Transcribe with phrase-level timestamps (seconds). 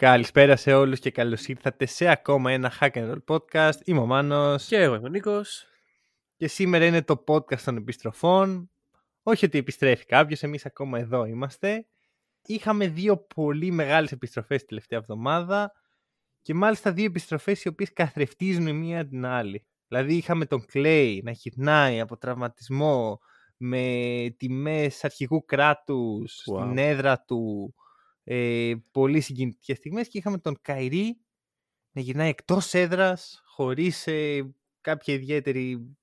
[0.00, 3.74] Καλησπέρα σε όλους και καλώς ήρθατε σε ακόμα ένα Hack and Roll podcast.
[3.84, 5.66] Είμαι ο Μάνος Και εγώ είμαι ο Νίκος.
[6.36, 8.70] και σήμερα είναι το podcast των επιστροφών.
[9.22, 11.86] Όχι ότι επιστρέφει κάποιος, εμείς ακόμα εδώ είμαστε.
[12.46, 15.72] Είχαμε δύο πολύ μεγάλες επιστροφές την τελευταία εβδομάδα
[16.42, 19.66] και μάλιστα δύο επιστροφές οι οποίες καθρεφτίζουν η μία την άλλη.
[19.88, 23.18] Δηλαδή είχαμε τον Clay να γυρνάει από τραυματισμό
[23.56, 23.84] με
[24.36, 26.60] τιμές αρχηγού κράτους Wow.
[26.60, 27.74] στην έδρα του
[28.32, 31.20] ε, πολύ συγκινητικές στιγμές και είχαμε τον Kyrie
[31.92, 35.96] να γυρνάει εκτός έδρας χωρίς ε, κάποια ιδιαίτερη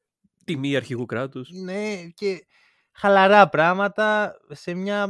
[0.46, 1.50] Τιμή αρχηγού κράτους.
[1.50, 2.46] ναι, και
[2.92, 5.10] χαλαρά πράγματα σε μια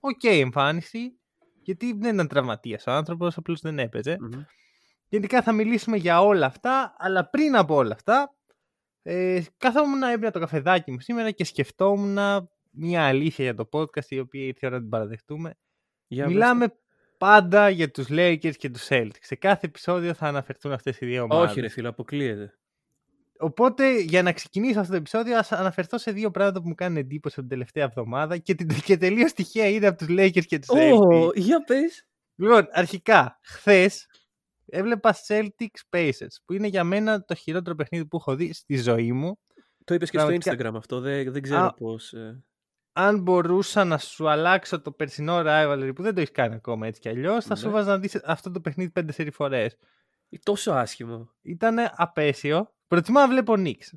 [0.00, 1.18] οκ εμφάνιση
[1.62, 4.16] γιατί δεν ήταν τραυματίας ο άνθρωπος, απλώς δεν έπαιζε.
[5.08, 8.36] Γενικά θα μιλήσουμε για όλα αυτά, αλλά πριν από όλα αυτά,
[9.02, 12.18] ε, καθόμουν έπαιρνα το καφεδάκι μου σήμερα και σκεφτόμουν
[12.70, 15.54] μια αλήθεια για το podcast, η οποία ήρθε η ώρα να την παραδεχτούμε.
[16.12, 16.74] Για Μιλάμε
[17.18, 19.20] πάντα για τους Lakers και τους Celtics.
[19.20, 21.30] Σε κάθε επεισόδιο θα αναφερθούν αυτές οι δύο πες.
[21.30, 21.50] ομάδες.
[21.50, 22.54] Όχι, ρε φίλε, αποκλείεται.
[23.38, 26.96] Οπότε για να ξεκινήσω αυτό το επεισόδιο, ας αναφερθώ σε δύο πράγματα που μου κάνουν
[26.96, 30.68] εντύπωση την τελευταία εβδομάδα και, την, και τελείως τυχαία είδα από τους Lakers και τους
[30.72, 31.26] Celtics.
[31.26, 32.06] Ω, για πες.
[32.36, 34.06] Λοιπόν, αρχικά, χθες
[34.66, 39.12] έβλεπα Celtics Pacers, που είναι για μένα το χειρότερο παιχνίδι που έχω δει στη ζωή
[39.12, 39.38] μου.
[39.84, 40.70] Το είπες και στο Πραγματικά.
[40.70, 41.00] Instagram αυτό.
[41.00, 41.74] Δεν, δεν ξέρω Α.
[41.74, 41.96] πώς.
[43.02, 47.00] Αν μπορούσα να σου αλλάξω το περσινό rivalry που δεν το έχεις κάνει ακόμα έτσι
[47.00, 47.72] κι αλλιώς, θα σου Ναι.
[47.72, 49.66] 'βαζα να δεις αυτό το παιχνίδι πέντε σερί φορές.
[50.42, 51.30] τόσο άσχημο.
[51.42, 52.72] Ήταν απαίσιο.
[52.88, 53.88] Προτιμώ να βλέπω Knicks.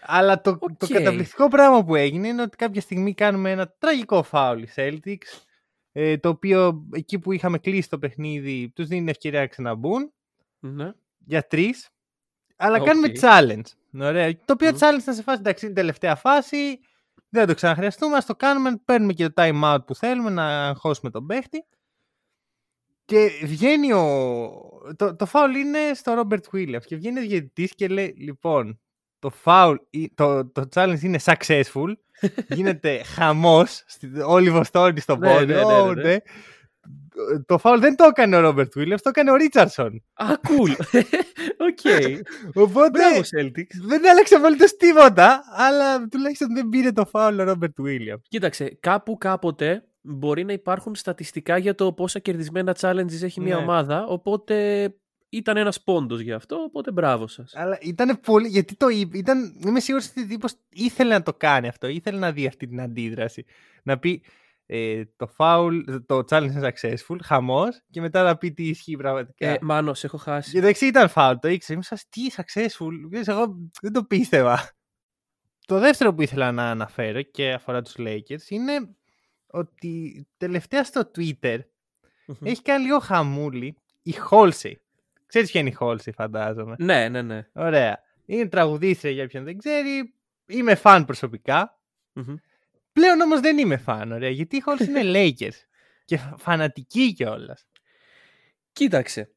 [0.00, 0.92] Αλλά το, το Οκ.
[0.92, 5.42] καταπληκτικό πράγμα που έγινε είναι ότι κάποια στιγμή κάνουμε ένα τραγικό φάουλ οι Celtics.
[5.92, 10.12] ε, το οποίο εκεί που είχαμε κλείσει το παιχνίδι τους δίνει ευκαιρία να ξαναμπούν
[10.58, 10.92] Ναι.
[11.18, 11.88] για τρεις.
[12.56, 12.86] Αλλά Οκ.
[12.86, 14.00] κάνουμε challenge.
[14.00, 14.34] Ωραία.
[14.44, 14.76] Το οποίο Μμ.
[14.80, 16.80] challenge ήταν σε φάση εντάξει, είναι η τελευταία φάση.
[17.28, 18.16] Δεν θα το ξαναχρειαστούμε.
[18.16, 18.80] Ας το κάνουμε.
[18.84, 21.64] Παίρνουμε και το time out που θέλουμε να αγχώσουμε τον παίχτη.
[23.04, 24.02] Και βγαίνει ο.
[24.96, 26.84] Το, το φάουλ είναι στο Robert Williams.
[26.86, 28.80] Και βγαίνει ο διαιτητής και λέει: Λοιπόν,
[29.18, 31.92] το φάουλ, ή- το, το challenge είναι successful.
[32.56, 33.84] Γίνεται χαμός.
[34.26, 35.52] Όλη η Βοστόνη στο Ναι, πόδι.
[37.14, 37.36] Ναι, ναι, Ω, ναι.
[37.36, 37.42] ναι.
[37.46, 40.02] Το φάουλ δεν το έκανε ο Robert Williams, το έκανε ο Richardson.
[40.14, 40.72] Α, cool.
[41.68, 41.78] Οκ.
[42.54, 43.86] Οπότε Μπράβο, Celtics.
[43.86, 48.22] δεν άλλαξε απολύτως τίποτα, αλλά τουλάχιστον δεν πήρε το φάουλ ο Robert Williams.
[48.28, 53.62] Κοίταξε, κάπου κάποτε μπορεί να υπάρχουν στατιστικά για το πόσα κερδισμένα challenges έχει μια Ναι.
[53.62, 54.06] ομάδα.
[54.06, 54.88] Οπότε
[55.28, 56.56] ήταν ένας πόντος γι' αυτό.
[56.56, 57.52] Οπότε μπράβο σας.
[57.56, 58.48] Αλλά ήταν πολύ.
[58.48, 59.18] Γιατί το είπε.
[59.18, 61.88] Ήταν, είμαι σίγουρος ότι τύπος ήθελε να το κάνει αυτό.
[61.88, 63.44] Ήθελε να δει αυτή την αντίδραση.
[63.82, 64.22] Να πει
[64.70, 69.48] ε, το φάουλ, το challenge είναι successful, χαμός, και μετά να πει τι ισχύει πραγματικά.
[69.48, 70.50] Ε, Μάνος, σε έχω χάσει.
[70.50, 71.74] Και το εξή ήταν φάουλ, το ήξερα.
[71.74, 72.92] Είμαι σαν τι successful.
[73.10, 74.70] Ξέρεις, Εγώ δεν το πίστευα.
[75.66, 78.72] Το δεύτερο που ήθελα να αναφέρω και αφορά τους Lakers είναι
[79.46, 81.58] ότι τελευταία στο Twitter
[82.26, 82.36] Μμμ.
[82.42, 84.72] έχει κάνει λίγο χαμούλη η Halsey.
[85.26, 86.74] Ξέρεις ποια είναι η Halsey φαντάζομαι.
[86.78, 87.46] Ναι, ναι, ναι.
[87.52, 88.02] Ωραία.
[88.26, 90.14] Είναι τραγουδίστρια για ποιον δεν ξέρει.
[90.46, 91.78] Είμαι φαν προσωπικά.
[92.12, 92.34] Μμμ.
[92.98, 95.56] Πλέον όμως δεν είμαι φαν, ωραία, γιατί η Halsey είναι Lakers.
[96.04, 97.66] Και φα- φανατική κιόλας.
[98.72, 99.32] Κοίταξε.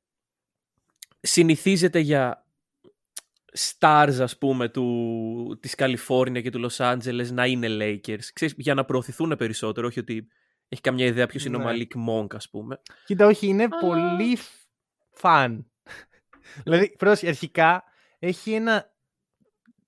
[1.22, 2.46] Συνηθίζεται για
[3.58, 8.24] stars, ας πούμε, του, της Καλιφόρνια και του Λος Άντζελες να είναι Lakers.
[8.34, 10.28] Ξέρεις, για να προωθηθούν περισσότερο, όχι ότι
[10.68, 11.66] έχει καμιά ιδέα ποιος είναι ο Ναι.
[11.66, 12.82] Μαλίκ Monk, ας πούμε.
[13.06, 14.38] Κοίτα, όχι, είναι Αλλά- πολύ
[15.12, 15.72] φαν.
[16.64, 17.84] δηλαδή, πρόσεχε, αρχικά
[18.20, 18.94] έχει ένα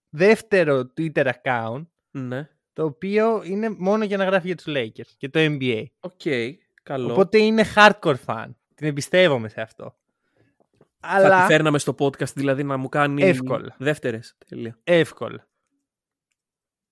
[0.09, 2.47] δεύτερο Twitter account Ναι.
[2.73, 5.85] Το οποίο είναι μόνο για να γράφει για τους Lakers και το NBA.
[5.99, 6.21] OK,
[6.83, 7.11] καλό.
[7.11, 8.45] Οπότε είναι hardcore fan.
[8.75, 9.95] Την εμπιστεύομαι σε αυτό.
[10.99, 13.75] Θα Αλλά τη φέρναμε στο podcast, δηλαδή, να μου κάνει Εύκολα.
[13.77, 14.35] Δευτέρες.
[14.47, 14.79] Τέλεια.
[14.83, 15.47] εύκολα.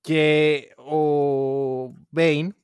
[0.02, 0.98] Και ο
[2.10, 2.56] Bane,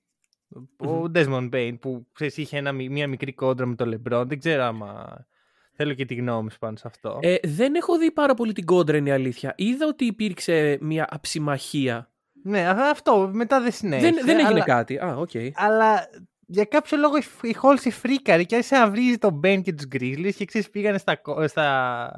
[0.77, 1.11] ο Μμμ.
[1.13, 5.25] Desmond Bane, που ξέρεις, είχε ένα, μια μικρή κόντρα με τον LeBron, δεν ξέρω άμα
[5.73, 7.19] θέλω και τη γνώμη σου πάνω σε αυτό.
[7.21, 9.53] Ε, δεν έχω δει πάρα πολύ την κόντρα, είναι η αλήθεια.
[9.57, 12.11] Είδα ότι υπήρξε μια αψημαχία.
[12.43, 14.01] Ναι, α- αυτό μετά δεν συνέβη.
[14.01, 14.97] δεν, δεν έγινε κάτι.
[14.97, 15.29] Α, οκ.
[15.53, 16.07] Αλλά
[16.47, 19.85] για κάποιο λόγο η, η Halsey φρίκαρε και άρχισε να βρίζει τον Ben και τους
[19.91, 22.09] Grizzlies και ξέρεις πήγανε στα, co- στα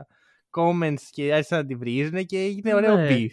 [0.58, 3.08] comments και άρχισαν να τη βρίζουν και έγινε ωραίο Ναι.
[3.12, 3.30] beef.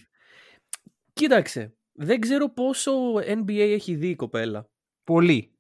[1.13, 1.75] Κοίταξε.
[1.93, 4.69] Δεν ξέρω πόσο NBA έχει δει η κοπέλα.
[5.05, 5.51] Πολύ.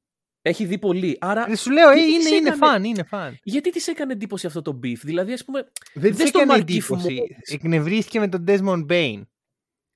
[0.43, 1.17] Έχει δει πολύ.
[1.21, 1.45] Άρα.
[1.47, 3.39] Δεν σου λέω, ε, τι της είναι, είναι έκανε- φαν, είναι φαν.
[3.43, 5.69] Γιατί της έκανε εντύπωση αυτό το beef; Δηλαδή, ας πούμε.
[5.95, 7.17] Δεν Δες της το έκανε Markieff εντύπωση.
[7.21, 7.55] Morris.
[7.55, 9.23] Εκνευρίστηκε με τον Desmond Bane.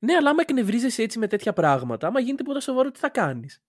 [0.03, 3.63] Ναι, αλλά άμα εκνευρίζεσαι έτσι με τέτοια πράγματα, άμα γίνει τίποτα σοβαρό, τι θα κάνεις;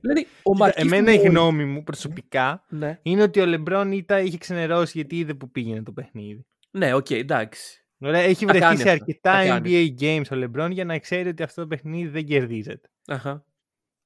[0.00, 4.24] Δηλαδή, ο Κοίτα, Markieff Εμένα Morris- γνώμη μου προσωπικά Ναι, είναι ότι ο Λεμπρόν ήταν,
[4.26, 6.46] είχε ξενερώσει γιατί είδε που πήγαινε το παιχνίδι.
[6.70, 7.84] ναι, οκ, εντάξει.
[8.02, 9.94] Ωραία, έχει Τα βρεθεί κάνει σε αυτό, αρκετά τα κάνει.
[9.98, 12.88] NBA games ο Λεμπρόν για να ξέρει ότι αυτό το παιχνίδι δεν κερδίζεται.
[13.06, 13.44] Αχα.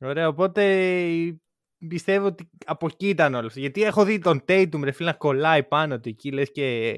[0.01, 0.63] Ωραία, οπότε
[1.89, 3.61] πιστεύω ότι από εκεί ήταν όλο αυτό.
[3.61, 6.95] Γιατί έχω δει τον Tatum ρε φίλε να κολλάει πάνω του εκεί, λες και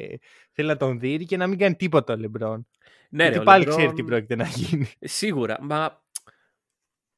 [0.52, 2.66] θέλει να τον δει και να μην κάνει τίποτα ο Λεμπρόν.
[3.10, 4.90] Ναι, ρε, γιατί ο πάλι Λεμπρόν- ξέρει τι πρόκειται να γίνει.
[5.00, 5.58] Σίγουρα.
[5.60, 6.02] Μα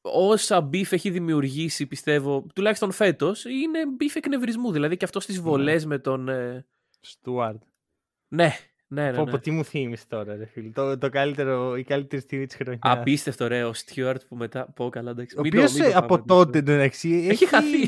[0.01, 4.71] όσα beef έχει δημιουργήσει, πιστεύω, τουλάχιστον φέτος, είναι beef εκνευρισμού.
[4.71, 6.29] Δηλαδή και αυτό στις βολές με τον.
[6.29, 6.65] ε,
[7.01, 7.61] Stewart.
[8.27, 8.55] Ναι,
[8.87, 9.17] ναι, ναι.
[9.17, 9.31] Πω, ναι.
[9.31, 10.69] πω, τι μου θύμισε τώρα, ρε φίλε.
[10.69, 12.79] Το, το καλύτερο, η καλύτερη στιγμή της χρονιάς.
[12.81, 14.71] Απίστευτο, ρε, ο Stewart που μετά.
[14.75, 15.35] Πω καλά, εντάξει.
[15.37, 17.81] Ο Μην το- οποίος μην το πάμε, από μην το- τότε εντωμεταξύ Έχει χαθεί.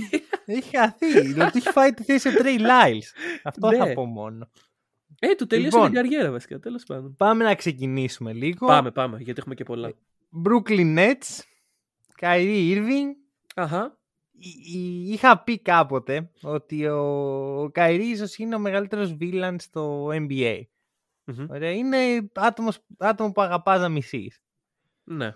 [0.46, 1.22] Έχει χαθεί.
[1.22, 3.12] δηλαδή έχει φάει τη θέση ο Τρέι Λάιλς.
[3.44, 3.78] Αυτό Ναι.
[3.78, 4.50] θα πω μόνο.
[5.24, 5.92] Ε, του τελείωσε Λοιπόν.
[5.92, 6.60] την καριέρα βασικά.
[6.60, 7.16] Τέλος πάντων.
[7.16, 8.68] Πάμε να ξεκινήσουμε λίγο.
[8.68, 9.94] Πάμε, πάμε, γιατί έχουμε και πολλά.
[10.46, 11.40] Brooklyn Nets,
[12.20, 13.16] Kyrie Irving.
[13.56, 13.98] Αχα.
[14.38, 17.00] Εί- εί- Είχα πει κάποτε ότι ο,
[17.64, 20.62] ο Kyrie ίσως είναι ο μεγαλύτερος villain στο NBA.
[21.24, 21.46] Μμμ.
[21.50, 21.98] Ωραία, είναι
[22.34, 24.42] άτομος, άτομο που αγαπάς να μισείς.
[25.04, 25.36] Ναι.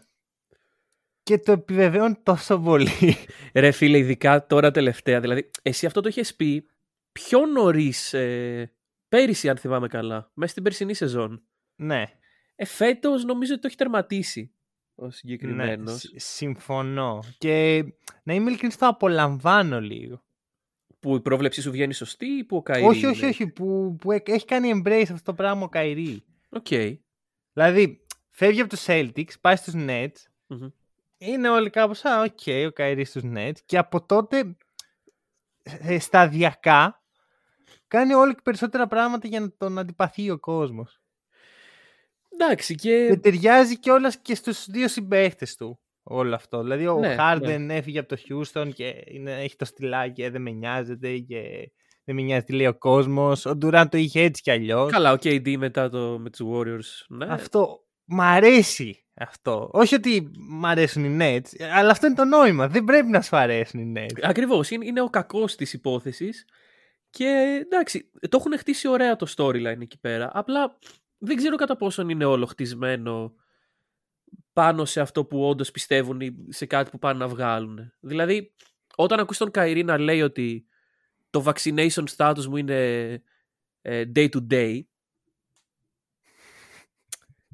[1.24, 2.90] Και το επιβεβαιώνει τόσο πολύ.
[3.54, 5.20] Ρε φίλε, ειδικά τώρα τελευταία.
[5.20, 6.68] Δηλαδή, εσύ αυτό το είχες πει
[7.12, 8.14] πιο νωρίς.
[8.14, 8.72] Ε,
[9.18, 10.32] πέρυσι, αν θυμάμαι καλά.
[10.34, 11.44] Μέσα στην περσινή σεζόν.
[11.76, 12.04] ναι,
[12.56, 14.52] Ε, φέτος νομίζω ότι το έχει τερματίσει
[14.96, 15.92] ο ναι, συγκεκριμένο.
[15.98, 17.24] συ- συμφωνώ.
[17.38, 17.84] Και
[18.24, 20.24] να είμαι ειλικρινής το απολαμβάνω λίγο.
[21.00, 22.86] Που η πρόβλεψή σου βγαίνει σωστή ή που ο Καϊρή.
[22.86, 26.18] όχι, όχι, όχι, που, που έ- έχει κάνει embrace αυτό το πράγμα ο Kyrie.
[26.50, 26.68] Οκ.
[27.54, 30.16] Δηλαδή, φεύγει από τους Celtics, πάει στους Nets,
[30.48, 30.68] Μμμ.
[31.18, 34.56] είναι όλοι κάπως, α, οκ, ο Kyrie στους Nets και από τότε
[35.64, 37.04] ε, σταδιακά
[37.96, 41.00] κάνει όλο και περισσότερα πράγματα για να τον αντιπαθεί ο κόσμος.
[42.34, 43.18] Εντάξει Και και.
[43.18, 46.62] ταιριάζει κιόλας και στους δύο συμπαίχτες του όλο αυτό.
[46.62, 50.42] Δηλαδή ο Ναι, Harden έφυγε από το Houston και είναι, έχει το στυλάκι, ε, δεν
[50.42, 51.72] με νοιάζεται και
[52.04, 53.46] δεν με νοιάζει τι λέει ο κόσμος.
[53.46, 54.92] Ο Durant το είχε έτσι κι αλλιώς.
[54.92, 57.06] Καλά, ο KD μετά το, με τους Warriors.
[57.08, 57.26] Ναι.
[57.30, 59.70] Αυτό μ' αρέσει αυτό.
[59.74, 62.68] Όχι ότι μ' αρέσουν οι Nets, αλλά αυτό είναι το νόημα.
[62.68, 64.20] Δεν πρέπει να σου αρέσουν οι Nets.
[64.22, 64.70] Ακριβώς.
[64.70, 66.46] Είναι, είναι ο κακός της υπόθεσης.
[67.16, 70.30] Και εντάξει, το έχουν χτίσει ωραία το storyline εκεί πέρα.
[70.34, 70.78] Απλά
[71.18, 73.36] δεν ξέρω κατά πόσον είναι όλο χτισμένο
[74.54, 77.94] πάνω σε αυτό που όντως πιστεύουν ή σε κάτι που πάνε να βγάλουν.
[78.00, 78.54] Δηλαδή,
[78.96, 80.66] όταν ακούς τον Καϊρή να λέει ότι
[81.30, 83.12] το vaccination status μου είναι
[83.82, 84.82] ε, day to day.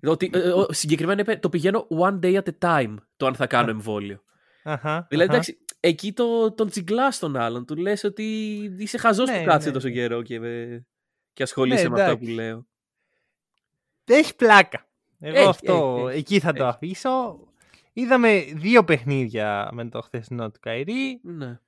[0.03, 3.35] Ότι, ε, ε, ο- συγκεκριμένα είπε, το πηγαίνω one day at a time το αν
[3.35, 4.23] θα κάνω εμβόλιο.
[4.63, 5.33] Αχα, Δηλαδή, αχα.
[5.37, 7.65] εντάξει, εκεί το, τον τσιγκλάς τον άλλον.
[7.65, 8.23] Του λες ότι
[8.77, 9.93] είσαι χαζός Ναι, που κάτσε ναι, τόσο ναι.
[9.93, 10.85] καιρό και, με...
[11.33, 12.33] και ασχολείσαι Ναι, με αυτά που εντάξει.
[12.33, 12.65] λέω.
[14.05, 14.85] Έχει πλάκα.
[15.19, 16.71] Εγώ Έχει, αυτό έχει, έχει, εκεί θα το έχει.
[16.73, 17.39] αφήσω.
[17.93, 21.19] Είδαμε δύο παιχνίδια με το χθεσινό του Kyrie.
[21.23, 21.59] Ναι.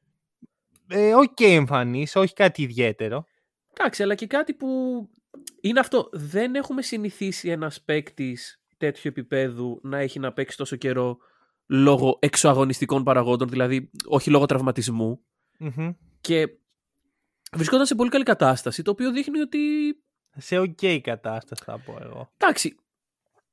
[0.88, 3.26] Ε, Οκ εμφανής, όχι κάτι ιδιαίτερο.
[3.78, 4.68] Εντάξει, αλλά και κάτι που
[5.62, 6.10] είναι αυτό.
[6.12, 11.18] Δεν έχουμε συνηθίσει ένας παίκτης τέτοιου επίπεδου να έχει να παίξει τόσο καιρό
[11.68, 15.20] λόγω εξωαγωνιστικών παραγόντων, δηλαδή όχι λόγω τραυματισμού.
[15.60, 15.92] Μμμ.
[16.22, 16.48] Και
[17.54, 19.60] βρισκόταν σε πολύ καλή κατάσταση, το οποίο δείχνει ότι.
[20.38, 22.32] Σε οκ κατάσταση θα πω εγώ.
[22.38, 22.76] Εντάξει.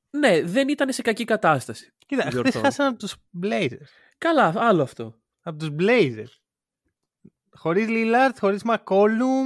[0.09, 1.93] Ναι, δεν ήταν σε κακή κατάσταση.
[2.05, 2.65] Κοίτα, χθες Διορθώνω.
[2.65, 3.87] χάσαν από τους Blazers.
[4.17, 5.15] Καλά, άλλο αυτό.
[5.41, 6.39] Από τους Blazers.
[7.51, 9.45] Χωρίς Lillard, χωρίς McCollum.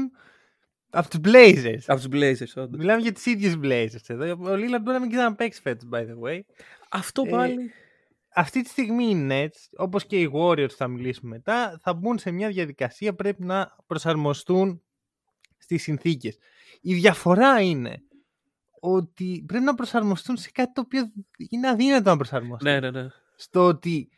[0.89, 1.79] Από τους Blazers.
[1.86, 2.79] Από τους Blazers, όντως.
[2.79, 4.25] Μιλάμε για τις ίδιες Blazers εδώ.
[4.31, 6.39] Ο Lillard μπορεί να μην ξαναπαίξει φέτος, by the way.
[6.89, 7.72] Αυτό Ε, πάλι.
[8.38, 12.32] Αυτή τη στιγμή οι Nets, όπως και οι Warriors θα μιλήσουμε μετά, θα μπουν σε
[12.32, 14.82] μια διαδικασία πρέπει να προσαρμοστούν
[15.58, 16.38] στις συνθήκες.
[16.82, 18.04] Η διαφορά είναι
[18.80, 21.12] ότι πρέπει να προσαρμοστούν σε κάτι το οποίο
[21.50, 22.72] είναι αδύνατο να προσαρμοστούν.
[22.72, 23.08] Ναι, ναι, ναι.
[23.36, 24.10] Στο ότι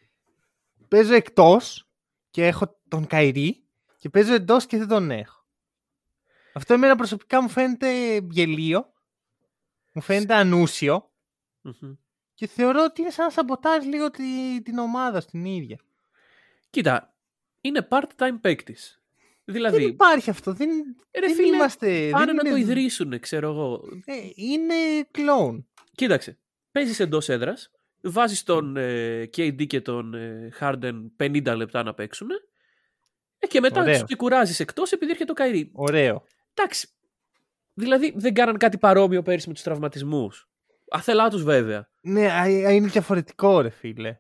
[0.88, 1.90] παίζω εκτός
[2.30, 3.64] και έχω τον Καϊρή
[3.98, 5.46] και παίζω εντός και δεν τον έχω.
[6.54, 8.94] Αυτό εμένα προσωπικά μου φαίνεται γελίο,
[9.92, 11.12] μου φαίνεται ανούσιο
[11.62, 11.94] Μμμ.
[12.38, 15.80] Και θεωρώ ότι είναι σαν να σαμποτάρεις λίγο τη- την ομάδα στην ίδια.
[16.70, 17.14] Κοίτα,
[17.62, 19.02] είναι part-time παίκτης.
[19.46, 20.54] Δηλαδή, Δεν υπάρχει αυτό.
[20.54, 20.70] Δεν,
[21.20, 22.10] ρε δεν φίλε, είμαστε.
[22.12, 23.82] πάνε δεν να είναι, το ιδρύσουν, ξέρω εγώ.
[24.06, 24.74] Ε, είναι
[25.12, 25.68] κλόουν.
[25.96, 26.38] Κοίταξε,
[26.72, 32.28] παίζεις εντός έδρας, βάζεις τον ε, KD και τον ε, Harden 50 λεπτά να παίξουν
[33.40, 34.04] ε, και μετά Ωραίο.
[34.04, 35.70] τους κουράζεις εκτός επειδή έρχεται το Kyrie.
[35.72, 36.24] Ωραίο.
[36.54, 36.88] Εντάξει.
[37.74, 40.48] Δηλαδή δεν κάναν κάτι παρόμοιο πέρυσι με τους τραυματισμούς.
[40.90, 41.90] Αθελά τους βέβαια.
[42.02, 44.18] Ναι, α, α, είναι διαφορετικό ρε φίλε.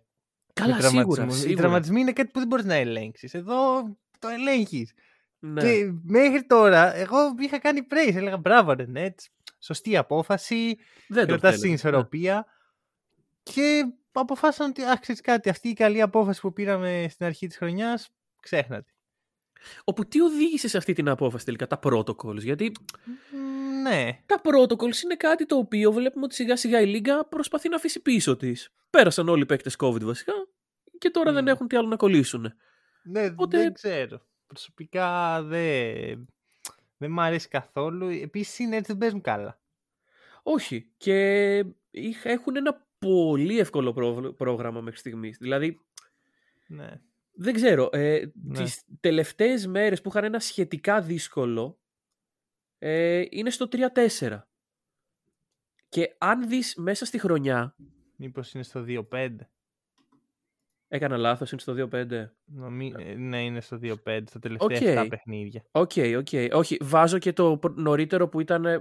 [0.53, 1.36] Καλά, με σίγουρα, τραυματισμούς.
[1.38, 1.62] Οι σίγουρα.
[1.62, 3.33] τραυματισμοί είναι κάτι που δεν μπορείς να ελέγξεις.
[3.33, 3.83] Εδώ
[4.19, 4.93] το ελέγχεις.
[5.39, 5.62] Ναι.
[5.62, 8.15] Και μέχρι τώρα, εγώ είχα κάνει praise.
[8.15, 9.25] Έλεγα μπράβο, ρε Nets.
[9.59, 10.77] Σωστή απόφαση.
[11.07, 11.75] Δεν το Κρατάς την θέλαμε.
[11.75, 12.45] ισορροπία.
[13.43, 17.57] Και αποφάσισαν ότι, α, ξέρεις κάτι, αυτή η καλή απόφαση που πήραμε στην αρχή της
[17.57, 18.09] χρονιάς,
[18.41, 18.91] ξέχνατε.
[19.83, 22.38] Όπου τι οδήγησε σε αυτή την απόφαση τελικά, τα protocols.
[22.41, 22.71] Γιατί
[23.31, 23.57] Μ,
[23.88, 24.20] Ναι.
[24.25, 28.00] τα protocols είναι κάτι το οποίο βλέπουμε ότι σιγά σιγά η Λίγκα προσπαθεί να αφήσει
[28.01, 28.70] πίσω της.
[28.89, 30.34] Πέρασαν όλοι οι παίκτες COVID βασικά
[30.98, 31.48] και τώρα δεν Μμ.
[31.48, 32.53] έχουν τι άλλο να κολλήσουν.
[33.03, 34.22] Ναι, Οπότε- δεν ξέρω.
[34.48, 36.27] Προσωπικά δεν,
[36.98, 38.08] δεν μ' αρέσει καθόλου.
[38.08, 39.60] Επίσης οι Nets δεν παίζουν καλά.
[40.44, 40.91] Όχι.
[40.98, 41.58] Και
[41.91, 45.38] είχα- έχουν ένα πολύ εύκολο πρό- πρόγραμμα μέχρι στιγμής.
[45.38, 45.79] Δηλαδή,
[46.67, 47.01] Ναι.
[47.34, 47.89] δεν ξέρω.
[47.91, 48.63] Ε, Ναι.
[48.63, 51.79] Τις τελευταίες μέρες που είχαν ένα σχετικά δύσκολο
[52.77, 54.39] ε, είναι στο 3-4.
[55.89, 57.75] Και αν δεις μέσα στη χρονιά,
[58.19, 59.36] Μήπως είναι στο 2-5.
[60.88, 62.29] έκανα λάθος, είναι στο 2-5.
[62.46, 62.93] Νομί...
[62.98, 65.05] ε, Ναι, είναι στο 2-5 στα τελευταία Οκ.
[65.05, 65.65] 7 παιχνίδια.
[65.72, 66.27] Οκ, οκ.
[66.53, 68.65] Όχι, βάζω και το προ- νωρίτερο που ήταν.
[68.65, 68.77] ε,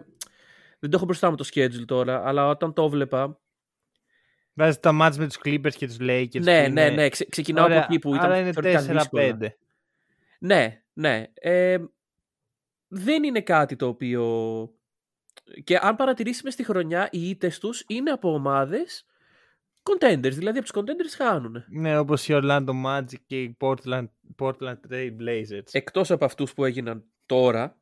[0.79, 3.41] Δεν το έχω μπροστά μου το schedule τώρα, αλλά όταν το βλέπα.
[4.53, 6.41] Βάζεις τα μάτς με τους Clippers και τους Lakers.
[6.41, 7.09] ναι, που ναι, είναι- ναι.
[7.09, 8.25] Ξε, ξεκινάω Ωραία, από εκεί που ήταν.
[8.25, 8.97] Άρα είναι θεωρητικά 4-5.
[8.99, 9.55] δύσκολα.
[10.39, 11.25] Ναι, ναι.
[11.35, 11.79] Ε,
[12.97, 14.25] δεν είναι κάτι το οποίο.
[15.65, 19.07] Και αν παρατηρήσουμε στη χρονιά, οι ήττες τους είναι από ομάδες
[19.83, 20.33] contenders.
[20.33, 21.65] Δηλαδή από τους contenders χάνουν.
[21.69, 24.07] Ναι, όπως η Orlando Magic και η Portland,
[24.39, 25.69] Portland Trail Blazers.
[25.71, 27.79] Εκτός από αυτούς που έγιναν τώρα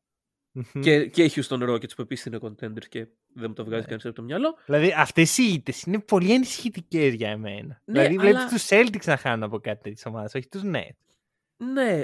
[0.52, 0.80] Μμμ.
[0.82, 3.88] και, και οι Houston Rockets που επίσης είναι contenders και δεν μου το βγάζει Ναι.
[3.88, 4.58] κανείς από το μυαλό.
[4.66, 7.80] Δηλαδή αυτές οι ήττες είναι πολύ ενισχυτικές για εμένα.
[7.84, 10.96] Ναι, δηλαδή βλέπεις αλλά- τους Celtics να χάνουν από κάτι τέτοιες ομάδες, όχι τους Nets.
[11.56, 12.02] Ναι.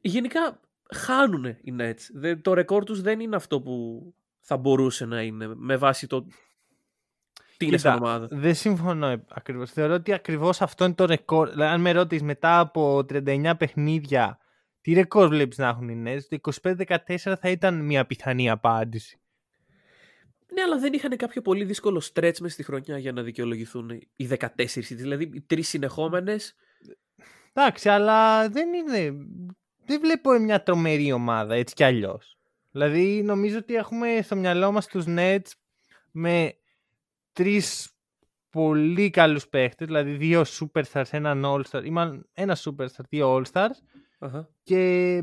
[0.00, 0.60] Γενικά
[0.94, 2.00] χάνουν οι Nets.
[2.12, 4.04] Δεν- το ρεκόρ τους δεν είναι αυτό που
[4.40, 6.26] θα μπορούσε να είναι με βάση το
[7.56, 8.28] τι είναι σαν Κοίτα, ομάδα.
[8.30, 9.70] Δεν συμφωνώ ε, ακριβώς.
[9.70, 11.50] Θεωρώ ότι ακριβώς αυτό είναι το ρεκόρ.
[11.50, 14.38] Δηλαδή, αν με ρώτεις μετά από 39 παιχνίδια,
[14.80, 19.20] τι ρεκόρ βλέπεις να έχουν οι Nets, το 25-14 θα ήταν μια πιθανή απάντηση.
[20.52, 24.28] Ναι, αλλά δεν είχαν κάποιο πολύ δύσκολο stretch μέσα στη χρονιά για να δικαιολογηθούν οι
[24.38, 24.46] 14.
[24.90, 26.54] Δηλαδή οι τρεις συνεχόμενες.
[27.52, 29.26] Εντάξει, αλλά δεν είναι.
[29.90, 32.38] Δεν βλέπω μια τρομερή ομάδα έτσι κι αλλιώς.
[32.70, 35.50] Δηλαδή, νομίζω ότι έχουμε στο μυαλό μας τους Nets
[36.10, 36.52] με
[37.32, 37.92] τρεις
[38.50, 43.76] πολύ καλούς παίχτες, δηλαδή δύο superstars, έναν all-star, ή μάλλον ένα superstar, δύο all-stars
[44.62, 45.22] και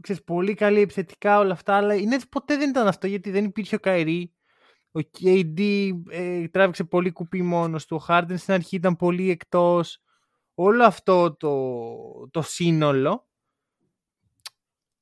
[0.00, 3.44] ξέρεις, πολύ καλή επιθετικά όλα αυτά, αλλά οι Nets ποτέ δεν ήταν αυτό γιατί δεν
[3.44, 4.32] υπήρχε ο Καϊρή.
[4.92, 10.02] Ο KD ε, τράβηξε πολύ κουπί μόνος του, ο Harden στην αρχή ήταν πολύ εκτός.
[10.54, 13.27] Όλο αυτό το, το σύνολο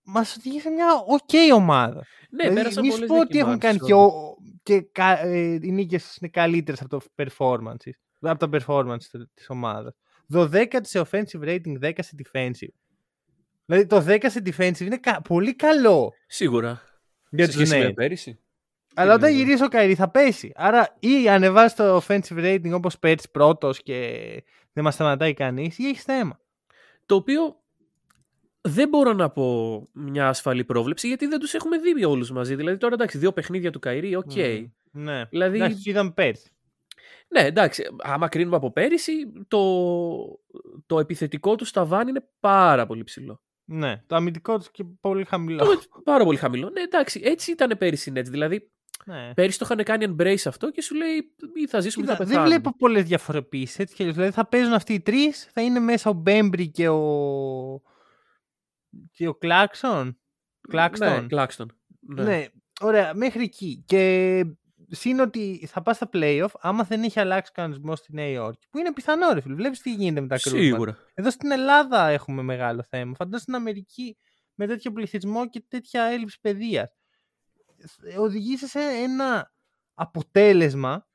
[0.06, 0.86] μας οδηγεί σε μια
[1.18, 1.94] ok ομάδα.
[2.30, 4.24] Ναι, δηλαδή, πέρασαν μη πολλές σου πω ότι έχουν κάνει δοκιμάνσεις και, τώρα.
[4.24, 9.48] ο- και κα- ε, οι νίκες είναι καλύτερες από το performance, από τα performance της
[9.50, 9.94] ομάδας.
[10.32, 12.74] 12 σε offensive rating, 10 σε defensive.
[13.66, 16.82] Δηλαδή το 10 σε defensive είναι κα- πολύ καλό Σίγουρα.
[17.30, 17.94] για Σε τους σχέση με Nets.
[17.94, 18.38] πέρυσι.
[18.98, 19.44] Αλλά όταν γρήγορα.
[19.44, 20.52] γυρίσει ο Kyrie θα πέσει.
[20.54, 24.18] Άρα ή ανεβάζει το offensive rating όπως πέρσι πρώτος και
[24.72, 26.40] δεν μας σταματάει κανείς ή έχεις θέμα.
[27.06, 27.60] Το οποίο
[28.66, 32.54] δεν μπορώ να πω μια ασφαλή πρόβλεψη γιατί δεν τους έχουμε δει όλους μαζί.
[32.54, 34.32] Δηλαδή τώρα εντάξει, δύο παιχνίδια του Kyrie, οκ.
[34.34, 34.66] Μμμ.
[35.02, 35.24] Ναι.
[35.30, 36.50] Δηλαδή- Εντάξει, τους είδαμε πέρσι.
[37.28, 39.12] Ναι, εντάξει, άμα κρίνουμε από πέρυσι,
[39.48, 39.60] το,
[40.86, 43.40] το επιθετικό τους ταβάν είναι πάρα πολύ ψηλό.
[43.64, 44.02] Ναι.
[44.06, 45.64] Το αμυντικό του και πολύ χαμηλό.
[45.64, 46.70] Το, πάρα πολύ χαμηλό.
[46.70, 48.24] Ναι, εντάξει, έτσι ήταν πέρυσι οι Nets.
[48.28, 48.70] Δηλαδή,
[49.04, 49.32] ναι.
[49.34, 52.24] πέρυσι το είχαν κάνει embrace αυτό και σου λέει ή θα ζήσουμε ή Κοίτα, θα
[52.24, 52.54] δεν πεθάνουμε.
[52.54, 53.76] βλέπω πολλές διαφοροποιήσεις.
[53.82, 54.16] Έτσι κι αλλιώς.
[54.16, 57.02] Δηλαδή θα παίζουν αυτοί οι τρεις, θα είναι μέσα ο Bembry και ο.
[59.12, 60.18] Και ο Claxton.
[60.68, 61.08] Claxton.
[61.08, 61.66] Ναι, Claxton.
[62.00, 62.22] Ναι.
[62.24, 62.46] Ναι.
[62.80, 63.84] ωραία, μέχρι εκεί.
[63.86, 64.44] Και
[64.90, 68.66] συν ότι θα πας στα playoff, άμα δεν έχει αλλάξει ο κανονισμός στη Νέα Υόρκη.
[68.70, 69.54] Που είναι πιθανό, ρε φίλε.
[69.54, 70.64] Βλέπεις τι γίνεται με τα κρούσματα.
[70.66, 70.96] Σίγουρα.
[71.14, 73.14] Εδώ στην Ελλάδα έχουμε μεγάλο θέμα.
[73.14, 74.16] Φαντάζομαι στην Αμερική
[74.54, 76.90] με τέτοιο πληθυσμό και τέτοια έλλειψη παιδείας.
[78.18, 79.52] Οδηγείσαι σε ένα
[79.94, 81.08] αποτέλεσμα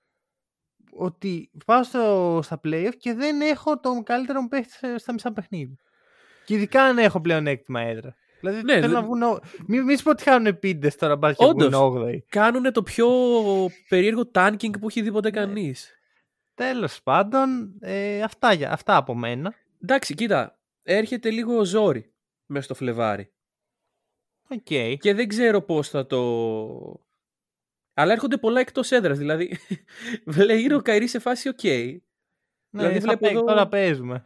[0.92, 5.32] ότι πάω στο, στα playoff και δεν έχω τον καλύτερο μου παίχτη σε- στα μισά
[5.34, 5.78] παιχνίδια.
[6.52, 8.16] Και ειδικά αν έχω πλέον έκτημα έδρα.
[8.40, 9.22] Δηλαδή Ναι, θέλω δε- να βγουν.
[9.22, 11.68] ο- Μην μη σου πω ότι χάνουν πίντες τώρα, μπα και Όντως.
[11.70, 12.24] βγουν 8η.
[12.30, 13.08] Κάνουν το πιο
[13.90, 15.36] περίεργο tanking που έχει δει ποτέ Ναι.
[15.38, 15.92] κανείς.
[16.54, 19.54] Τέλος πάντων, ε, αυτά, για- αυτά από μένα.
[19.84, 22.14] Εντάξει, κοίτα, έρχεται λίγο ζόρι
[22.46, 23.32] μέσα στο Φλεβάρι.
[24.50, 24.98] Οκ.
[25.00, 26.20] Και δεν ξέρω πώς θα το...
[27.94, 29.58] Αλλά έρχονται πολλά εκτός έδρας, δηλαδή
[30.46, 31.64] λέει ο Kyrie σε φάση οκ.
[31.64, 32.00] Ναι,
[32.82, 34.22] δηλαδή θα βλέπω παί- εδώ- Τώρα παίζουμε.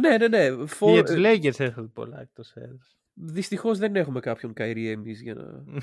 [0.00, 0.48] Ναι, ναι, ναι.
[0.48, 0.90] Και For...
[0.92, 2.96] Για τους Lakers έρχονται πολλά εκτός έδρας.
[3.14, 5.64] Δυστυχώς δεν έχουμε κάποιον Kyrie εμείς για να...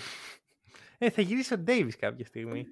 [1.01, 2.65] Ε, θα γυρίσει ο Ντέιβις κάποια στιγμή.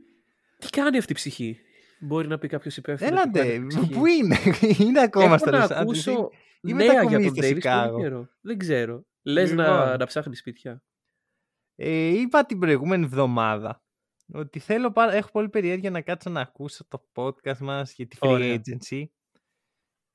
[0.58, 1.60] Τι κάνει αυτή η ψυχή;
[2.00, 3.12] Μπορεί να πει κάποιος υπεύθυνος.
[3.12, 3.60] Έλατε,
[3.92, 4.38] πού είναι,
[4.86, 5.76] είναι ακόμα στο να Los Angeles.
[5.76, 6.30] ακούσω
[6.62, 7.92] ή νέα για μετακομίσει τον στο Davis Σικάγο.
[7.92, 8.28] πολύ καιρό.
[8.42, 9.06] Δεν ξέρω.
[9.22, 9.66] Λες Λοιπόν.
[9.66, 10.84] να, να ψάχνεις σπίτια.
[11.76, 13.84] Ε, είπα την προηγούμενη εβδομάδα
[14.34, 18.18] ότι θέλω πάρα, έχω πολύ περιέργεια να κάτσω να ακούσω το podcast μας για τη
[18.20, 18.56] free Ωραία.
[18.56, 19.04] agency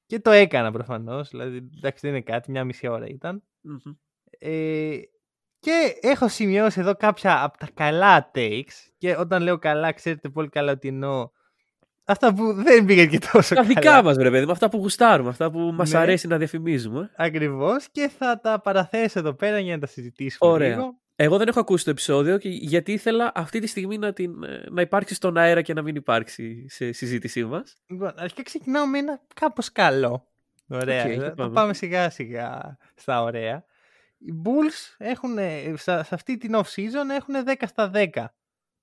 [0.07, 3.93] και το έκανα προφανώς, δηλαδή εντάξει δεν είναι κάτι, μια μισή ώρα ήταν Μμμ.
[4.39, 4.97] ε,
[5.59, 10.49] και έχω σημειώσει εδώ κάποια από τα καλά takes και όταν λέω καλά ξέρετε πολύ
[10.49, 11.31] καλά ότι εννοώ
[12.05, 14.77] αυτά που δεν πήγαν και τόσο Τα καλά δικά μας, ρε παιδί, με αυτά που
[14.79, 15.99] γουστάρουμε, αυτά που μας Ναι.
[15.99, 17.11] αρέσει να διαφημίζουμε.
[17.17, 20.69] ακριβώς και θα τα παραθέσω εδώ πέρα για να τα συζητήσουμε Ωραία.
[20.69, 24.43] λίγο Εγώ δεν έχω ακούσει το επεισόδιο και γιατί ήθελα αυτή τη στιγμή να, την,
[24.43, 27.77] ε, να υπάρξει στον αέρα και να μην υπάρξει σε συζήτησή μας.
[27.87, 30.27] Λοιπόν, αρχικά ξεκινάω με ένα κάπως καλό.
[30.69, 31.03] Ωραία.
[31.05, 31.53] Οκ, θα- για θα πάμε.
[31.55, 33.65] πάμε σιγά σιγά στα ωραία.
[34.19, 35.37] Οι Bulls έχουν,
[35.75, 38.25] σε, σε αυτή την off-season έχουν 10 στα 10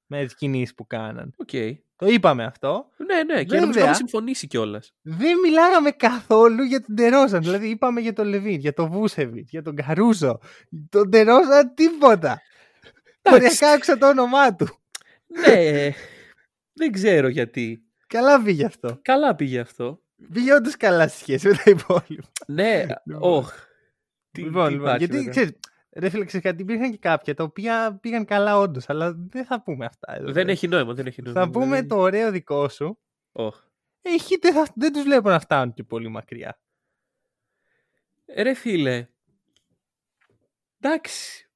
[0.05, 1.33] με τις κινήσεις που κάναν.
[1.38, 1.50] Οκ.
[1.99, 2.89] Το είπαμε αυτό.
[2.97, 3.59] Ναι, ναι, και Βέβαια.
[3.59, 4.93] νομίζω έχουμε συμφωνήσει κιόλας.
[5.01, 7.41] Δεν μιλάγαμε καθόλου για τον Τερόζαν.
[7.41, 10.39] Δηλαδή είπαμε για τον LaVine, για τον Βούτσεβιτς, για τον Caruso.
[10.89, 12.41] Τον Τερόζαν τίποτα.
[13.21, 14.67] Οριακά άκουσα το όνομά του.
[15.27, 15.89] ναι,
[16.73, 17.83] δεν ξέρω γιατί.
[18.07, 18.99] Καλά πήγε αυτό.
[19.01, 20.01] Καλά πήγε αυτό.
[20.33, 22.27] Πήγε όντως καλά στη σχέση με τα υπόλοιπα.
[22.47, 23.33] Ναι, Λοιπόν.
[23.33, 23.53] όχ.
[24.31, 25.29] Τι, λοιπόν, τι λοιπόν, υπάρχει γιατί μετά.
[25.29, 25.51] ξέρεις,
[25.99, 29.61] ρε φίλε, ξέρεις κάτι, υπήρχαν και κάποια τα οποία πήγαν καλά όντως, αλλά δεν θα
[29.61, 30.13] πούμε αυτά.
[30.15, 30.51] εδώ Δεν πέρα.
[30.51, 31.39] έχει νόημα, δεν έχει νόημα.
[31.41, 31.87] Θα πούμε δηλαδή.
[31.87, 32.99] το ωραίο δικό σου.
[33.31, 33.61] Όχ.
[34.01, 36.59] Ε, οι Heat δεν, θα- δεν τους βλέπω να φτάνουν και πολύ μακριά.
[38.35, 39.07] Ρε φίλε.
[40.79, 41.49] Εντάξει.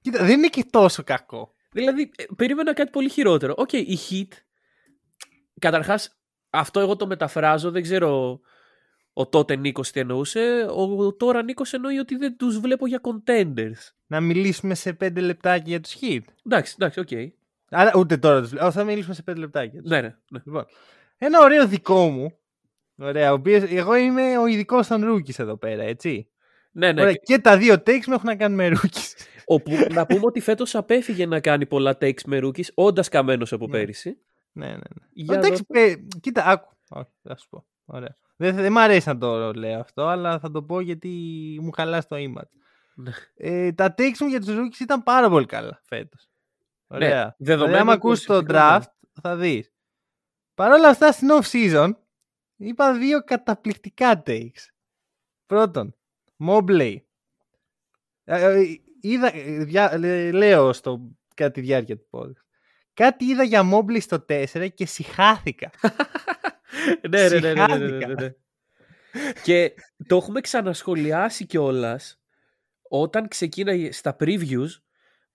[0.00, 1.54] Κοίτα, δεν είναι και τόσο κακό.
[1.72, 3.54] Δηλαδή, ε, περίμενα κάτι πολύ χειρότερο.
[3.56, 4.32] Οκ, οι Heat.
[5.58, 6.18] Καταρχάς,
[6.50, 8.40] αυτό εγώ το μεταφράζω, δεν ξέρω
[9.12, 10.66] ο τότε Νίκος τι εννοούσε.
[10.76, 13.90] Ο τώρα Νίκος εννοεί ότι δεν τους βλέπω για contenders.
[14.06, 16.20] Να μιλήσουμε σε πέντε λεπτάκια για τους Heat.
[16.46, 17.08] Εντάξει, εντάξει, οκ.
[17.70, 18.70] Άρα ούτε τώρα τους βλέπω.
[18.70, 19.80] Θα μιλήσουμε σε πέντε λεπτάκια.
[19.84, 20.40] Ναι, ναι, ναι.
[20.44, 20.64] Λοιπόν,
[21.18, 22.36] ένα ωραίο δικό μου.
[22.96, 26.28] Ωραία, ο οποίος, εγώ είμαι ο ειδικός των rookies εδώ πέρα, έτσι.
[26.72, 27.00] ναι, ναι.
[27.00, 29.12] Ωραία, και τα δύο takes μου έχουν να κάνουν με rookies.
[29.44, 33.66] Όπου, να πούμε ότι φέτος απέφυγε να κάνει πολλά takes με rookies, όντας καμένος από
[33.66, 33.72] Ναι.
[33.72, 34.18] πέρυσι.
[34.52, 34.72] ναι, ναι.
[34.74, 34.80] ναι.
[35.12, 36.68] Για Εντάξει, δω- ε, κοίτα, άκου.
[36.90, 37.64] Όχι, θα σου πω.
[37.84, 38.16] Ωραία.
[38.36, 41.08] Δεν, δεν μ' αρέσει να το λέω αυτό, αλλά θα το πω γιατί
[41.62, 42.48] μου χαλάσει το image.
[42.94, 43.10] Ναι.
[43.34, 46.28] Ε, τα takes μου για τους rookies ήταν πάρα πολύ καλά φέτος.
[46.86, 47.08] Ωραία.
[47.08, 48.82] δηλαδή, Ναι, δεδομένου άμα του ακούσει το συνθηκών, draft,
[49.22, 49.72] θα δεις.
[50.54, 51.90] Παρ' όλα αυτά, στην off-season,
[52.56, 54.68] είπα δύο καταπληκτικά takes.
[55.46, 55.94] Πρώτον,
[56.46, 56.96] Mobley.
[58.24, 58.64] Ε, ε,
[59.00, 62.44] είδα, ε, δια- λέ- λέω στο, κατά τη διάρκεια του podcast.
[62.94, 65.70] Κάτι είδα για Mobley στο 4 και συχάθηκα.
[67.10, 68.22] ναι, ναι, ναι, ναι, ναι, ναι, ναι, Συχάθηκα.
[68.22, 68.32] ναι.
[69.42, 69.74] Και
[70.06, 72.20] το έχουμε ξανασχολιάσει κιόλας
[72.88, 74.68] όταν ξεκίναγε στα previews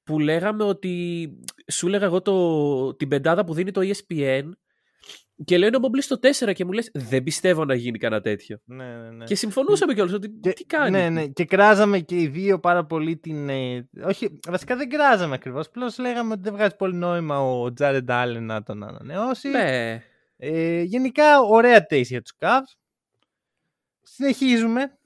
[0.04, 1.30] που λέγαμε ότι
[1.72, 4.50] σου λέγα εγώ το, την πεντάδα που δίνει το E ESPN
[5.46, 8.58] και λέει ο Mobley στο 4 και μου λες δεν πιστεύω να γίνει κανένα τέτοιο.
[8.66, 9.24] ναι, ναι, ναι.
[9.24, 11.28] Και συμφωνούσαμε κιόλας ότι Και- τι κάνει; Ναι, ναι.
[11.28, 13.50] Και κράζαμε και οι δύο πάρα πολύ την.
[13.50, 15.68] ε, όχι, βασικά δεν κράζαμε ακριβώς.
[15.68, 19.50] Απλώ λέγαμε ότι δεν βγάζει πολύ νόημα ο Τζάρεντ Άλεν να τον ανανεώσει.
[19.50, 20.02] Ναι.
[20.38, 22.78] Ε, γενικά, ωραία taste για τους Cavs.
[24.02, 24.98] Συνεχίζουμε.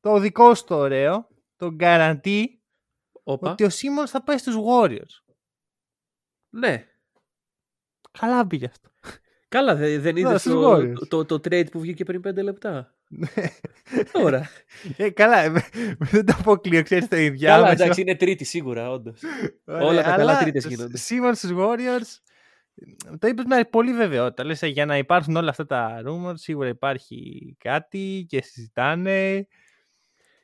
[0.00, 1.28] Το δικό σου το ωραίο.
[1.56, 2.44] Το guarantee
[3.22, 3.50] Όπα.
[3.50, 5.34] ότι ο Σίμονς θα πάει στους Warriors.
[6.50, 6.86] Ναι.
[8.18, 8.90] Καλά πήγε αυτό.
[9.48, 11.08] Καλά, δε- δεν είδες στους το, Warriors.
[11.08, 12.94] το, το, trade που βγήκε πριν 5 λεπτά;
[14.12, 14.48] Τώρα.
[14.96, 15.52] ε, καλά, ε,
[15.98, 17.48] δεν το αποκλείω, ξέρεις το ίδιο.
[17.48, 19.20] Καλά, εντάξει, είναι τρίτη σίγουρα, όντως.
[19.64, 20.96] όλα τα καλά τρίτες γίνονται.
[20.96, 22.18] Σίμονς στους Warriors,
[23.18, 24.44] το είπες με πολύ βεβαιότητα.
[24.44, 29.46] Λες, ε, για να υπάρχουν όλα αυτά τα rumors, σίγουρα υπάρχει κάτι και συζητάνε.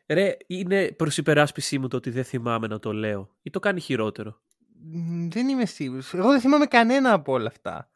[0.08, 3.36] Ρε, είναι προς υπεράσπιση μου το ότι δεν θυμάμαι να το λέω.
[3.42, 4.40] Ή το κάνει χειρότερο.
[4.82, 6.14] Μ, Δεν είμαι σίγουρος.
[6.14, 7.90] Εγώ δεν θυμάμαι κανένα από όλα αυτά.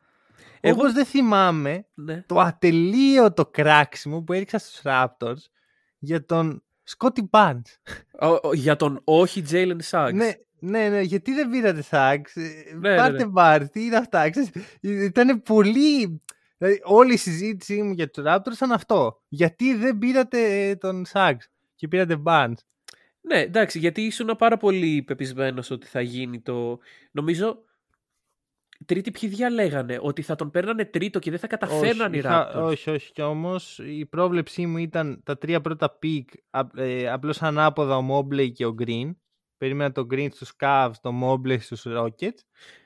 [0.61, 2.23] Εγώ- Όπως δεν θυμάμαι Ναι.
[2.27, 5.37] το ατελείωτο κράξιμο που έριξα στους Raptors
[5.99, 7.63] για τον Σκότι Barnes.
[8.21, 10.11] Ο- ο- για τον όχι Jalen Suggs.
[10.15, 12.35] Ναι, ναι, ναι, γιατί δεν πήρατε Σάξ.
[12.79, 13.33] ναι, Πάρτε ναι.
[13.37, 14.31] Barnes, τι είναι αυτά.
[14.31, 16.23] Ξέρεις, Ήταν πολύ...
[16.59, 19.23] Δηλαδή, όλη η συζήτησή μου για τους Raptors ήταν αυτό.
[19.29, 22.55] Γιατί δεν πήρατε ε, τον Σάξ και πήρατε Barnes;
[23.21, 26.79] Ναι, εντάξει, γιατί ήσουν πάρα πολύ πεπεισμένος ότι θα γίνει το.
[27.11, 27.59] Νομίζω.
[28.87, 32.63] Τρίτη ποιοι διαλέγανε ότι θα τον παίρνανε τρίτο και δεν θα καταφέρναν οι είχα- Raptors.
[32.63, 33.13] όχι, όχι.
[33.13, 36.29] Κι όμως η πρόβλεψή μου ήταν τα τρία πρώτα picks
[36.77, 39.11] ε, απλώς ανάποδα ο Mobley και ο Green.
[39.59, 42.39] Περίμενα τον Green στους Cavs, τον Mobley στους Rockets.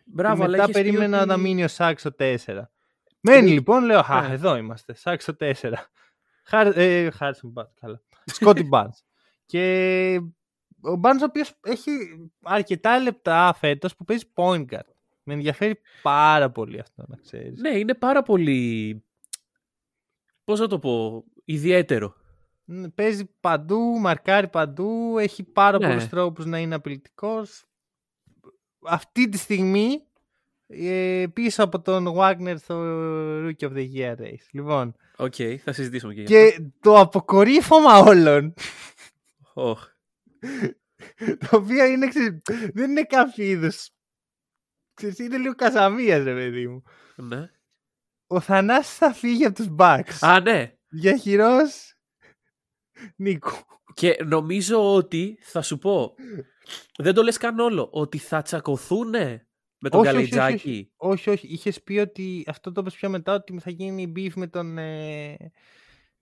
[0.04, 2.70] Μπράβο, και αλλά μετά είχες πει περίμενα ότι- να μείνει ο Σάξ στο 4.
[3.20, 3.52] Μένει Ναι.
[3.52, 4.34] λοιπόν, λέω, Χα, Ναι.
[4.34, 4.94] εδώ είμαστε.
[4.94, 5.90] Σάξ στο 4.
[6.44, 8.02] Χάρ, ε, Χάρισον Barnes, καλά.
[8.24, 8.98] Σκότι Barnes.
[9.46, 10.20] και
[10.80, 11.90] ο Barnes ο οποίος έχει
[12.42, 14.90] αρκετά λεπτά φέτος που παίζει point guard.
[15.22, 17.60] Με ενδιαφέρει πάρα πολύ αυτό να ξέρεις.
[17.60, 19.02] Ναι, είναι πάρα πολύ.
[20.44, 22.14] Πώς να το πω, ιδιαίτερο.
[22.70, 25.86] Μ, Παίζει παντού, μαρκάρει παντού, έχει πάρα Ναι.
[25.86, 27.64] πολλούς τρόπους να είναι απειλητικός.
[28.82, 30.02] Αυτή τη στιγμή
[30.66, 32.82] ε, πίσω από τον Wagner στο
[33.46, 34.46] Rookie of the Year race.
[34.50, 38.54] Λοιπόν, Οκ, θα συζητήσουμε και για και το αποκορύφωμα όλων,
[39.42, 39.68] αυτό.
[39.70, 39.88] Οχ.
[41.50, 42.38] το οποίο είναι, ξέρεις,
[42.74, 43.90] δεν είναι κάποιο είδους,
[44.94, 46.82] ξέρεις, είναι λίγο καζαμίας ρε παιδί μου.
[47.16, 47.50] Ναι.
[48.26, 50.72] Ο Θανάσης θα φύγει από τους Bucks Α, ναι.
[50.90, 51.92] για χειρός
[53.16, 53.50] Νίκου.
[53.94, 56.14] Και νομίζω ότι θα σου πω.
[56.98, 57.88] Δεν το λες καν όλο.
[57.92, 60.92] Ότι θα τσακωθούνε με τον Όχι, όχι, όχι, Καλετζάκη.
[60.96, 61.46] Όχι, όχι.
[61.46, 64.78] Είχες πει ότι αυτό το είπες πιο μετά ότι θα γίνει beef με τον.
[64.78, 65.36] Ε,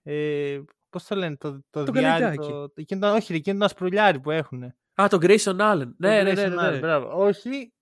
[0.03, 2.51] ε, Πώς το λένε, το, το Τον διάρρη, Καλετζάκη.
[2.51, 4.63] το, εκείνο, το- όχι, ρε, εκείνο τον ασπρουλιάρι που έχουν.
[5.01, 5.91] Α, τον Grayson Allen.
[5.97, 6.47] Ναι, ναι, ναι.
[6.47, 6.79] ναι, ναι.
[6.79, 7.23] Μπράβο.
[7.25, 7.73] Όχι,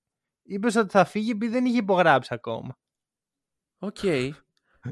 [0.43, 2.77] είπες ότι θα φύγει επειδή δεν είχε υπογράψει ακόμα.
[3.77, 3.99] Οκ.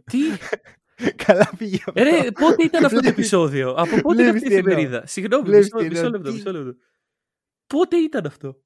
[0.04, 0.18] Τι;
[1.26, 1.92] Καλά πήγε αυτό.
[1.96, 4.56] Ε, ρε, πότε ήταν αυτό το Βλέπεις- επεισόδιο; Από πότε είναι βλέπεις αυτή η τι
[4.56, 4.72] εννοώ.
[4.74, 6.12] εφημερίδα; Συγγνώμη, Βλέπεις μισό, τι μισό εννοώ.
[6.12, 6.74] λεπτό, Τι- μισό λεπτό.
[7.68, 8.62] Πότε ήταν αυτό;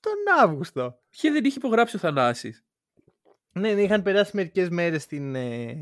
[0.00, 0.98] Τον Αύγουστο.
[1.10, 2.64] Και δεν είχε υπογράψει ο Θανάσης.
[3.52, 5.76] Ναι, ναι, είχαν περάσει μερικές μέρες στην, ε,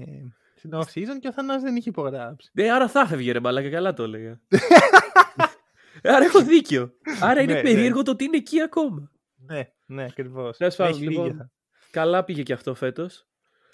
[0.57, 2.51] στην off season και ο Θανάσης δεν είχε υπογράψει.
[2.53, 4.41] Ναι, άρα θα έφευγε ρε μαλάκα, καλά το έλεγα.
[6.03, 6.93] άρα έχω δίκιο.
[7.21, 9.11] Άρα είναι Ναι, περίεργο το ότι είναι εκεί ακόμα.
[9.37, 10.57] Ναι, ναι, ακριβώς.
[10.57, 11.53] Τέλος πάντων, λοιπόν.
[11.91, 13.28] Καλά πήγε και αυτό φέτος.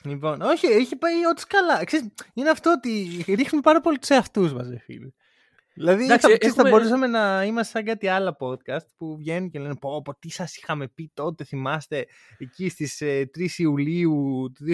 [0.04, 1.84] Λοιπόν, όχι, έχει πάει ό,τι καλά.
[1.84, 5.08] Ξέρεις, είναι αυτό ότι ρίχνουμε πάρα πολύ τους εαυτούς μας, ρε φίλε.
[5.76, 9.50] Δηλαδή, Εντάξει, θα, ξέρεις, θα έχουμε- μπορούσαμε να είμαστε σαν κάτι άλλα podcast που βγαίνουν
[9.50, 12.06] και λένε πω, πω τι σας είχαμε πει τότε, θυμάστε,
[12.38, 14.64] εκεί στις ε, 3 Ιουλίου του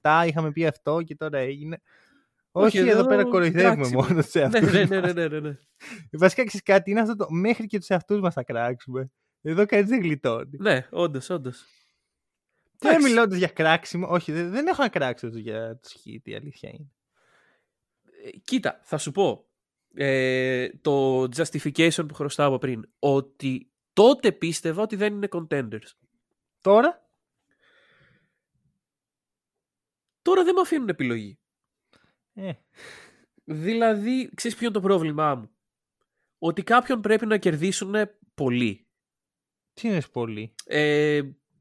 [0.00, 1.80] 2017 είχαμε πει αυτό και τώρα έγινε.
[2.52, 4.00] Όχι, Όχι, εδώ, εδώ πέρα κοροϊδεύουμε κράξιμο.
[4.02, 4.88] μόνο τους ναι, εαυτούς ναι, μας.
[4.88, 5.56] ναι, ναι, ναι, ναι, ναι.
[6.12, 9.10] Βασικά, ξέρεις κάτι, είναι αυτό το μέχρι και τους εαυτούς μας θα κράξουμε.
[9.42, 10.50] Εδώ κανείς δεν γλιτώνει.
[10.58, 11.64] Ναι, όντως, όντως.
[12.80, 13.08] Και Εντάξει.
[13.08, 16.90] μιλώντας για κράξιμο, όχι, δεν, δεν έχω να κράξω για τους hit, η αλήθεια είναι.
[18.24, 19.44] Ε, Κοίτα, θα σου πω.
[19.94, 22.90] Ε, το justification που χρωστάω από πριν.
[22.98, 25.90] Ότι τότε πίστευα ότι δεν είναι contenders.
[26.60, 27.08] Τώρα,
[30.22, 31.38] Τώρα δεν με αφήνουν επιλογή.
[32.32, 32.52] ε,
[33.44, 35.50] Δηλαδή, ξέρεις ποιο είναι το πρόβλημά μου;
[36.38, 37.94] Ότι κάποιον πρέπει να κερδίσουν
[38.34, 38.86] πολύ.
[39.72, 41.20] τι είναι πολύ; Ε,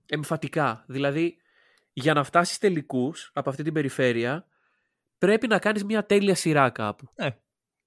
[0.09, 0.83] εμφατικά.
[0.87, 1.37] Δηλαδή,
[1.93, 4.47] για να φτάσεις τελικούς από αυτή την περιφέρεια,
[5.17, 7.07] πρέπει να κάνεις μια τέλεια σειρά κάπου.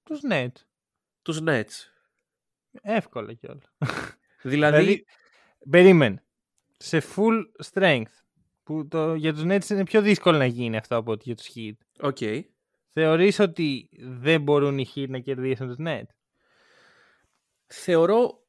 [0.03, 0.65] Τους Nets.
[1.21, 1.91] Τους Nets.
[2.81, 3.73] Εύκολα κιόλας.
[4.41, 5.05] Δηλαδή, Δηλαδή,
[5.69, 6.23] περίμενε.
[6.77, 8.03] Σε full strength.
[8.63, 11.49] Που το, για τους Nets είναι πιο δύσκολο να γίνει αυτό από ότι για τους
[11.55, 11.77] Heat.
[11.99, 12.17] οκ.
[12.93, 16.09] Θεωρείς ότι δεν μπορούν οι Heat να κερδίσουν τους Nets;
[17.67, 18.43] θεωρώ,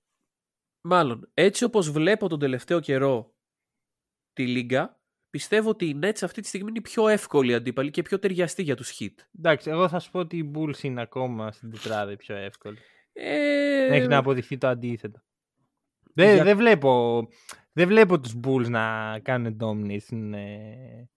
[0.80, 3.33] μάλλον, έτσι όπως βλέπω τον τελευταίο καιρό
[4.34, 8.02] τη Λίγκα, πιστεύω ότι οι Nets αυτή τη στιγμή είναι η πιο εύκολη αντίπαλη και
[8.02, 9.14] πιο ταιριαστή για τους Heat.
[9.38, 12.78] Εντάξει, εγώ θα σου πω ότι οι Bulls είναι ακόμα στην τετράδα η πιο εύκολη.
[13.12, 15.20] Ε, Έχει να αποδειχθεί το αντίθετο.
[16.14, 17.22] Δεν, Για- δεν, βλέπω,
[17.72, 21.10] δεν βλέπω τους Bulls να κάνουν dominate στην, ε,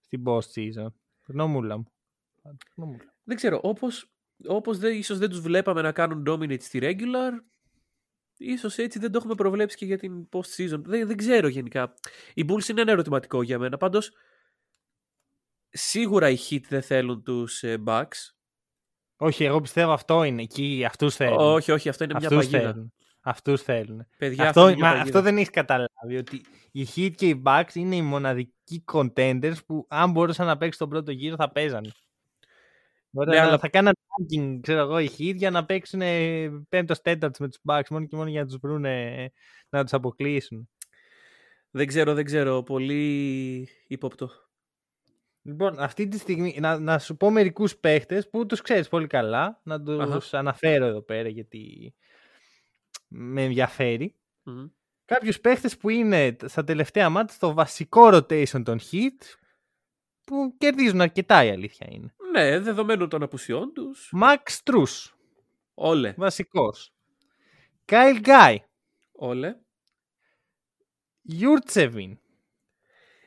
[0.00, 0.92] στην post season.
[1.26, 1.84] Γνώμουλα μου.
[2.76, 3.14] Γνώμουλα.
[3.24, 4.12] Δεν ξέρω, όπως,
[4.46, 7.30] όπως δεν, ίσως δεν τους βλέπαμε να κάνουν dominate στη regular,
[8.36, 10.80] ίσως έτσι δεν το έχουμε προβλέψει και για την post season.
[10.84, 11.94] Δεν, δεν ξέρω γενικά.
[12.34, 13.76] Οι Bulls είναι ένα ερωτηματικό για μένα.
[13.76, 14.12] Πάντως,
[15.68, 18.32] σίγουρα οι Heat δεν θέλουν τους ε, Bucks.
[19.16, 20.42] Όχι, εγώ πιστεύω αυτό είναι.
[20.42, 21.38] Εκεί αυτούς θέλουν.
[21.38, 22.72] Όχι, όχι, αυτό είναι μια Αυτούς παγίδα.
[22.72, 22.92] θέλουν.
[23.20, 24.06] Αυτούς θέλουν.
[24.18, 25.02] Παιδιά, αυτό, είναι μια μα, παγίδα.
[25.02, 26.16] αυτό δεν έχεις καταλάβει.
[26.18, 30.78] Ότι οι Heat και οι Bucks είναι οι μοναδικοί contenders που αν μπορούσαν να παίξουν
[30.78, 31.90] τον πρώτο γύρο θα παίζανε.
[33.14, 36.00] Ωραία, Ναι, να- αλλά- Θα κάναν ranking, ξέρω εγώ, οι Heat για να παίξουν
[36.68, 39.30] πέμπτος τέταρτος με τους Bucks μόνο και μόνο για να τους βρούνε,
[39.68, 40.68] να τους αποκλείσουν.
[41.70, 42.62] Δεν ξέρω, δεν ξέρω.
[42.62, 44.30] Πολύ ύποπτο.
[45.42, 49.60] Λοιπόν, αυτή τη στιγμή να, να σου πω μερικούς παίχτες που τους ξέρεις πολύ καλά,
[49.64, 51.94] να τους αναφέρω εδώ πέρα γιατί
[53.08, 54.14] με ενδιαφέρει.
[54.42, 54.66] Μμμ.
[55.04, 59.18] κάποιους παίχτες που είναι στα τελευταία ματς στο βασικό rotation των Heat
[60.24, 62.14] που κερδίζουν αρκετά η αλήθεια είναι.
[62.34, 64.12] Ναι, δεδομένου των απουσιών τους.
[64.22, 65.12] Max Strus,
[65.74, 66.14] Όλε.
[66.16, 66.92] βασικός.
[67.86, 68.56] Kyle Guy,
[69.12, 69.56] Όλε.
[71.40, 72.16] Yurtseven.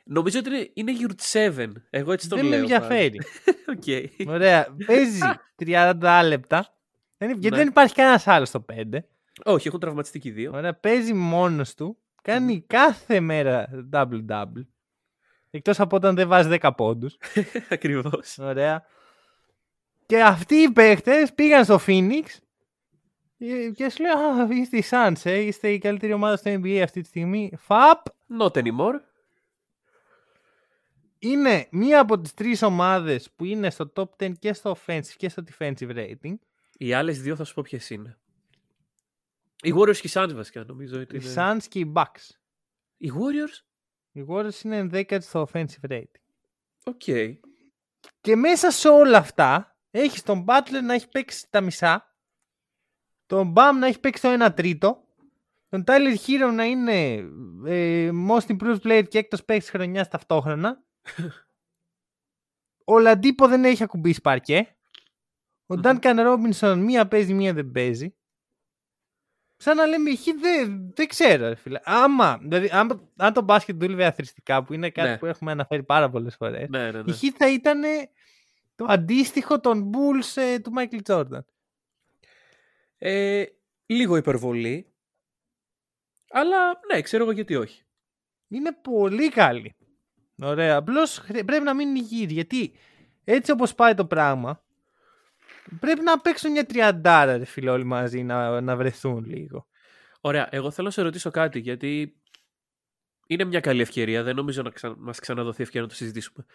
[0.04, 1.66] Νομίζω ότι είναι, είναι Yurt 7.
[1.90, 2.60] Εγώ έτσι τον Δεν με λέω.
[2.60, 3.20] ενδιαφέρει.
[3.76, 4.28] Οκ.
[4.28, 4.74] Ωραία.
[4.86, 5.20] Παίζει
[5.64, 6.74] 30 λεπτά.
[7.18, 7.56] Δεν- Γιατί Ναι.
[7.56, 9.04] δεν υπάρχει κανένας άλλος στο 5.
[9.44, 10.52] Όχι, έχουν τραυματιστεί και οι δύο.
[10.54, 10.74] Ωραία.
[10.74, 11.98] Παίζει μόνος του.
[12.22, 14.66] Κάνει κάθε μέρα double-double.
[15.50, 17.16] Εκτός από όταν δεν βάζει 10 πόντους.
[17.70, 18.38] Ακριβώς.
[18.38, 18.84] Ωραία.
[20.08, 22.22] Και αυτοί οι παίχτες πήγαν στο Phoenix
[23.38, 26.80] Ε, Και σου λέει, Α, είστε οι Suns, ε, είστε η καλύτερη ομάδα στο NBA
[26.84, 27.52] αυτή τη στιγμή.
[27.58, 28.06] Φαπ,
[28.40, 29.00] Not anymore.
[31.18, 35.28] είναι μία από τις τρεις ομάδες που είναι στο top 10 και στο offensive και
[35.28, 36.34] στο defensive rating.
[36.78, 38.18] Οι άλλες δύο θα σου πω ποιες είναι.
[39.62, 41.00] Οι Warriors και οι Suns βασικά νομίζω.
[41.00, 42.30] ότι Οι είναι- Suns και οι Bucks.
[42.96, 43.64] Οι Warriors;
[44.12, 46.20] Οι Warriors είναι ενδέκατοι στο offensive rating.
[46.84, 47.02] Οκ.
[48.20, 52.14] Και μέσα σε όλα αυτά έχεις τον Butler να έχει παίξει τα μισά,
[53.26, 55.04] τον Bam να έχει παίξει το 1 τρίτο,
[55.68, 57.12] τον Tyler Herro να είναι
[57.66, 60.82] ε, most improved player και έκτος παίκτης χρονιάς ταυτόχρονα.
[62.84, 64.76] Ο Λαντίπο δεν έχει ακουμπήσει παρκέ.
[65.66, 65.80] Ο Μμμ.
[65.84, 68.12] Duncan Robinson μία παίζει, μία δεν παίζει.
[69.56, 71.80] Σαν να λέμε, χ, δεν, δεν ξέρω, ρε φίλε.
[71.84, 75.18] Άμα, δηλαδή, άμα, αν το μπάσκετ δούλευε αθρηστικά, που είναι κάτι Ναι.
[75.18, 77.12] που έχουμε αναφέρει πάρα πολλές φορές, Ναι, ναι, ναι.
[77.12, 77.80] η Χ θα ήταν
[78.78, 81.44] το αντίστοιχο των Bulls ε, του Michael Jordan.
[82.98, 83.44] Ε,
[83.86, 84.92] λίγο υπερβολή.
[86.30, 87.82] Αλλά ναι, ξέρω εγώ γιατί όχι.
[88.48, 89.76] Είναι πολύ καλή.
[90.38, 90.76] Ωραία.
[90.76, 92.26] Απλώς πρέπει να μείνει υγιή.
[92.30, 92.72] Γιατί
[93.24, 94.62] έτσι όπως πάει το πράγμα,
[95.80, 99.66] πρέπει να παίξουν μια τριαντάρα, ρε φίλε, όλοι μαζί να, να βρεθούν λίγο.
[100.20, 102.20] Ωραία, εγώ θέλω να σε ρωτήσω κάτι, γιατί
[103.26, 104.22] είναι μια καλή ευκαιρία.
[104.22, 104.94] Δεν νομίζω να ξα...
[104.98, 106.46] μας ξαναδοθεί ευκαιρία να το συζητήσουμε.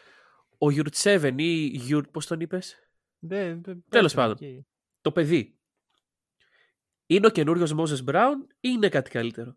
[0.63, 2.07] Ο Γιουρτσέβεν ή Γιουρ...
[2.07, 4.47] πώς τον είπες; Δεν, δεν- Τέλος πες μου, πάντων.
[4.49, 4.65] εκεί.
[5.01, 5.57] Το παιδί.
[7.05, 9.55] Είναι ο καινούριος Μόζες Μπράουν ή είναι κάτι καλύτερο;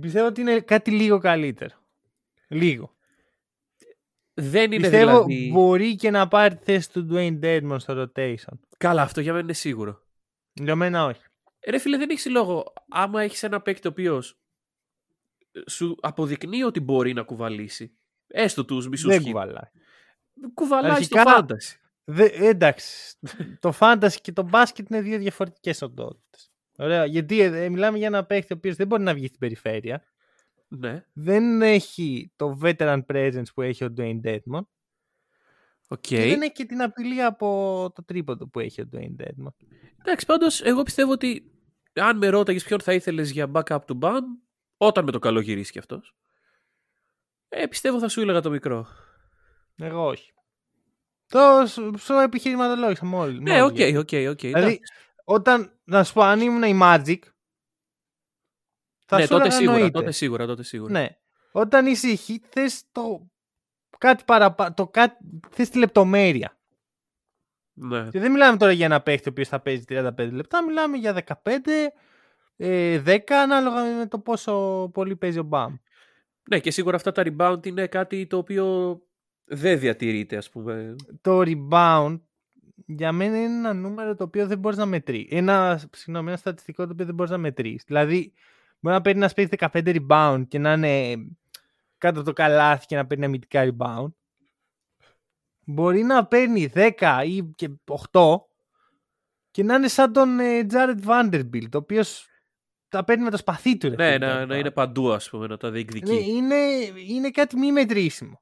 [0.00, 1.74] Πιστεύω ότι είναι κάτι λίγο καλύτερο.
[2.48, 2.96] Λίγο.
[4.34, 5.50] Δεν είναι Πιστεύω δηλαδή...
[5.52, 8.58] μπορεί και να πάρει τη θέση του Dwayne Dedmon στο rotation.
[8.78, 10.02] Καλά, αυτό για μένα είναι σίγουρο.
[10.52, 11.22] Για μένα όχι.
[11.58, 12.72] Ε, Ρε φίλε, δεν έχεις λόγο.
[12.88, 14.38] Άμα έχεις ένα παίκτη ο οποίος
[15.68, 17.98] σου αποδεικνύει ότι μπορεί να κουβαλήσει.
[18.26, 19.70] Έστω τους μισούς Δεν κουβαλάει.
[20.54, 21.78] Κουβαλάει Αρχικά- στο fantasy.
[22.04, 23.16] Δε, εντάξει.
[23.60, 26.52] το fantasy και το μπάσκετ είναι δύο διαφορετικές οντότητες.
[26.76, 27.04] Ωραία.
[27.04, 30.04] Γιατί ε, μιλάμε για ένα παίχτη ο οποίος δεν μπορεί να βγει στην περιφέρεια.
[30.68, 34.60] Ναι, Δεν έχει το veteran presence που έχει ο Dwayne Dedmon.
[35.88, 36.00] οκ.
[36.00, 37.46] Και δεν έχει και την απειλή από
[37.94, 39.52] το τρίποντο που έχει ο Dwayne Dedmon.
[40.00, 41.50] Εντάξει, πάντως, εγώ πιστεύω ότι
[41.92, 44.20] αν με ρώταγες ποιον θα ήθελες για backup του Bam,
[44.76, 46.14] όταν με το καλό γυρίσει κι αυτός.
[47.56, 48.86] Ε, πιστεύω θα σου έλεγα το μικρό.
[49.76, 50.32] Εγώ όχι.
[51.26, 53.40] Το σου- σου επιχειρηματολόγησα μόλις.
[53.42, 54.38] Ναι, οκ, οκ, οκ.
[54.40, 54.80] Δηλαδή,
[55.24, 57.18] όταν, να σου πω, αν ήμουν η Magic,
[59.06, 59.98] θα ναι, σου τότε έλεγα σίγουρα, εννοείται.
[59.98, 60.92] τότε σίγουρα, τότε σίγουρα.
[60.92, 61.08] Ναι.
[61.52, 63.30] Όταν είσαι η Heat, θες το
[63.98, 65.16] κάτι παραπάνω, το κάτι,
[65.50, 66.58] θες τη λεπτομέρεια.
[67.72, 68.08] ναι.
[68.10, 71.12] Και δεν μιλάμε τώρα για ένα παίχτη ο οποίος θα παίζει 35 λεπτά, μιλάμε για
[71.12, 71.92] 15,
[72.56, 75.74] ε, 10, ανάλογα με το πόσο πολύ παίζει ο Μπαμ.
[76.50, 78.98] Ναι, και σίγουρα αυτά τα rebound είναι κάτι το οποίο
[79.44, 80.96] δεν διατηρείται, ας πούμε.
[81.20, 82.20] Το rebound
[82.86, 85.28] για μένα είναι ένα νούμερο το οποίο δεν μπορείς να μετρήσεις.
[85.30, 87.84] Ένα, συγγνώμη, ένα στατιστικό το οποίο δεν μπορείς να μετρήσεις.
[87.86, 88.32] Δηλαδή,
[88.80, 91.14] μπορεί να παίρνει ένας παίχτη 15 rebound και να είναι
[91.98, 94.12] κάτω από το καλάθι και να παίρνει αμυντικά rebound.
[95.66, 97.70] Μπορεί να παίρνει 10 ή και
[98.12, 98.36] 8
[99.50, 102.28] και να είναι σαν τον ε, Jarred Vanderbilt, ο οποίος
[102.96, 103.88] τα παίρνει με το σπαθί του.
[103.88, 104.74] ρε Ναι, φίλε, να, τα να είναι rebound.
[104.74, 106.12] παντού, ας πούμε, να τα διεκδικεί.
[106.12, 106.54] Ναι, είναι,
[107.08, 108.40] είναι κάτι μη μετρήσιμο.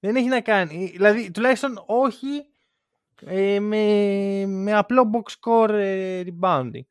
[0.00, 0.86] Δεν έχει να κάνει.
[0.86, 2.46] Δηλαδή, τουλάχιστον όχι
[3.26, 6.84] ε, με, με απλό box score ε, rebounding.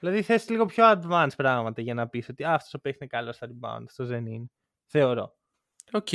[0.00, 3.10] Δηλαδή, θες λίγο πιο advanced πράγματα για να πεις ότι «Α, αυτός ο παίχτης είναι
[3.10, 4.46] καλός στα rebound, αυτός δεν είναι.
[4.86, 5.36] Θεωρώ.
[5.92, 6.08] Οκ.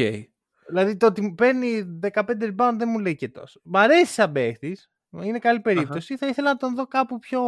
[0.68, 3.60] Δηλαδή, το ότι μου παίρνει 15 rebound δεν μου λέει και τόσο.
[3.64, 6.18] Μ' αρέσει σαν παίχτης, είναι καλή περίπτωση.
[6.18, 7.42] Θα ήθελα να τον δω κάπου πιο...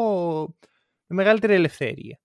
[1.08, 2.20] με μεγαλύτερη ελευθερία.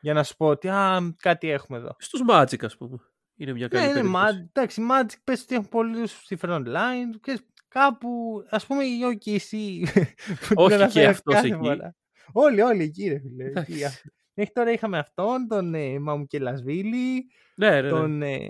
[0.00, 1.94] Για να σου πω ότι «Α, κάτι έχουμε εδώ».
[1.98, 2.96] Στους Magic, ας πούμε.
[3.36, 4.24] Είναι μια καλή Ναι, είναι περίπτωση.
[4.38, 4.46] Magic.
[4.52, 7.18] Εντάξει, Magic πες ότι έχουν πολλούς στη front line.
[7.20, 9.50] Και κάπου, ας πούμε, η OKC.
[10.48, 11.56] που την Όχι και αναφέρω αυτός κάθε εκεί.
[11.56, 11.94] φορά.
[12.32, 13.44] Όλοι, όλοι εκεί, ρε φίλε.
[13.44, 13.72] Εντάξει.
[13.72, 14.08] Εκεί, αυτό.
[14.34, 17.88] Μέχρι τώρα είχαμε αυτόν, τον ε, Μαμουκελασβίλη, Ναι, ναι, ναι.
[17.88, 18.48] τον, ε,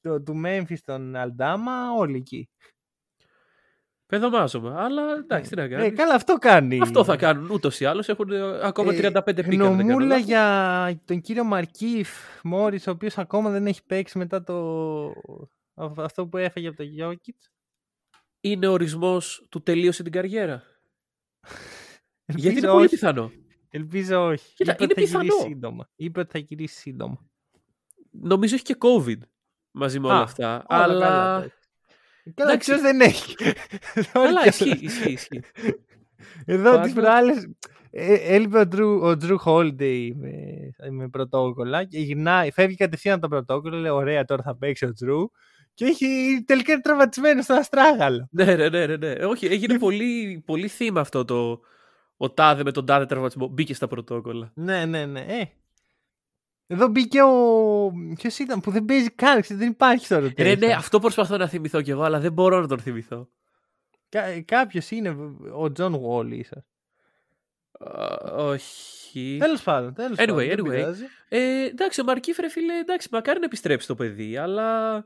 [0.00, 2.48] το, του Memphis, τον Αλντάμα, όλοι εκεί.
[4.06, 4.74] Πεδομάζομαι.
[4.80, 5.98] Αλλά εντάξει, τι να Ε, κάνεις.
[5.98, 6.80] καλά, αυτό κάνει.
[6.82, 8.08] Αυτό θα κάνουν ούτως ή άλλως.
[8.08, 9.08] Έχουν ε, ακόμα 35 πίκα.
[9.08, 10.24] αν δεν κάνω Γνωμούλα λάθος.
[10.24, 12.08] για τον κύριο Μαρκίφ
[12.42, 15.12] Μόρις, ο οποίος ακόμα δεν έχει παίξει μετά το...
[15.96, 17.50] αυτό που έφαγε από το Γιώκητς.
[18.40, 20.62] Είναι ορισμός του τελείωσε την καριέρα;
[22.26, 22.94] Γιατί είναι Ελπίζω πολύ όχι.
[22.94, 23.30] πιθανό.
[23.70, 24.54] Ελπίζω όχι.
[24.54, 25.48] Κοίτα, Είπε είναι ότι θα γυρίσει πιθανό.
[25.54, 25.88] σύντομα.
[25.96, 27.26] Είπε ότι θα γυρίσει σύντομα.
[28.10, 29.18] Νομίζω έχει και COVID
[29.70, 30.64] μαζί με όλα Α, αυτά.
[30.68, 31.06] Όλα αλλά.
[31.06, 31.56] καλά, εντάξει.
[32.34, 32.70] Καλά, Εντάξει.
[32.70, 33.34] ποιος δεν έχει.
[34.12, 34.78] Καλά, Όχι ισχύει, όλα.
[34.80, 35.40] ισχύει, ισχύει.
[36.46, 37.46] Εδώ Πάντως- τις προάλλες
[37.90, 40.32] ε, έλειπε ο Drew, ο Drew Holiday με,
[40.90, 44.88] με πρωτόκολλα και γυρνάει, φεύγει κατευθείαν από το πρωτόκολλο, λέει ωραία τώρα θα παίξει ο
[45.04, 45.24] Drew
[45.74, 46.06] και έχει
[46.46, 48.28] τελικά είναι τραυματισμένος στον αστράγαλο.
[48.30, 49.12] ναι, ναι, ναι, ναι, ναι.
[49.24, 51.60] Όχι, έγινε πολύ, πολύ θύμα αυτό το
[52.16, 54.50] ο τάδε με τον τάδε τραυματισμό μπήκε στα πρωτόκολλα.
[54.54, 55.20] Ναι, ναι, ναι.
[55.20, 55.42] Ε.
[56.66, 57.92] Εδώ μπήκε ο.
[58.14, 60.36] Ποιος ήταν που δεν παίζει καν, ξέρεις, δεν υπάρχει στο rotation.
[60.38, 63.28] Ρε, ναι, αυτό προσπαθώ να θυμηθώ κι εγώ, αλλά δεν μπορώ να τον θυμηθώ.
[64.08, 65.16] Κα- Κάποιος είναι,
[65.54, 66.64] ο John Wall ίσως.
[67.78, 69.36] Α, όχι.
[69.40, 69.94] Τέλος πάντων.
[69.94, 70.68] Τέλος Anyway, πάντων, δεν anyway.
[70.70, 71.04] πειράζει.
[71.28, 75.04] Ε, εντάξει, ο Markieff, ρε φίλε, εντάξει, μακάρι να επιστρέψει το παιδί, αλλά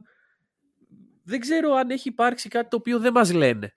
[1.25, 3.77] δεν ξέρω αν έχει υπάρξει κάτι το οποίο δεν μας λένε.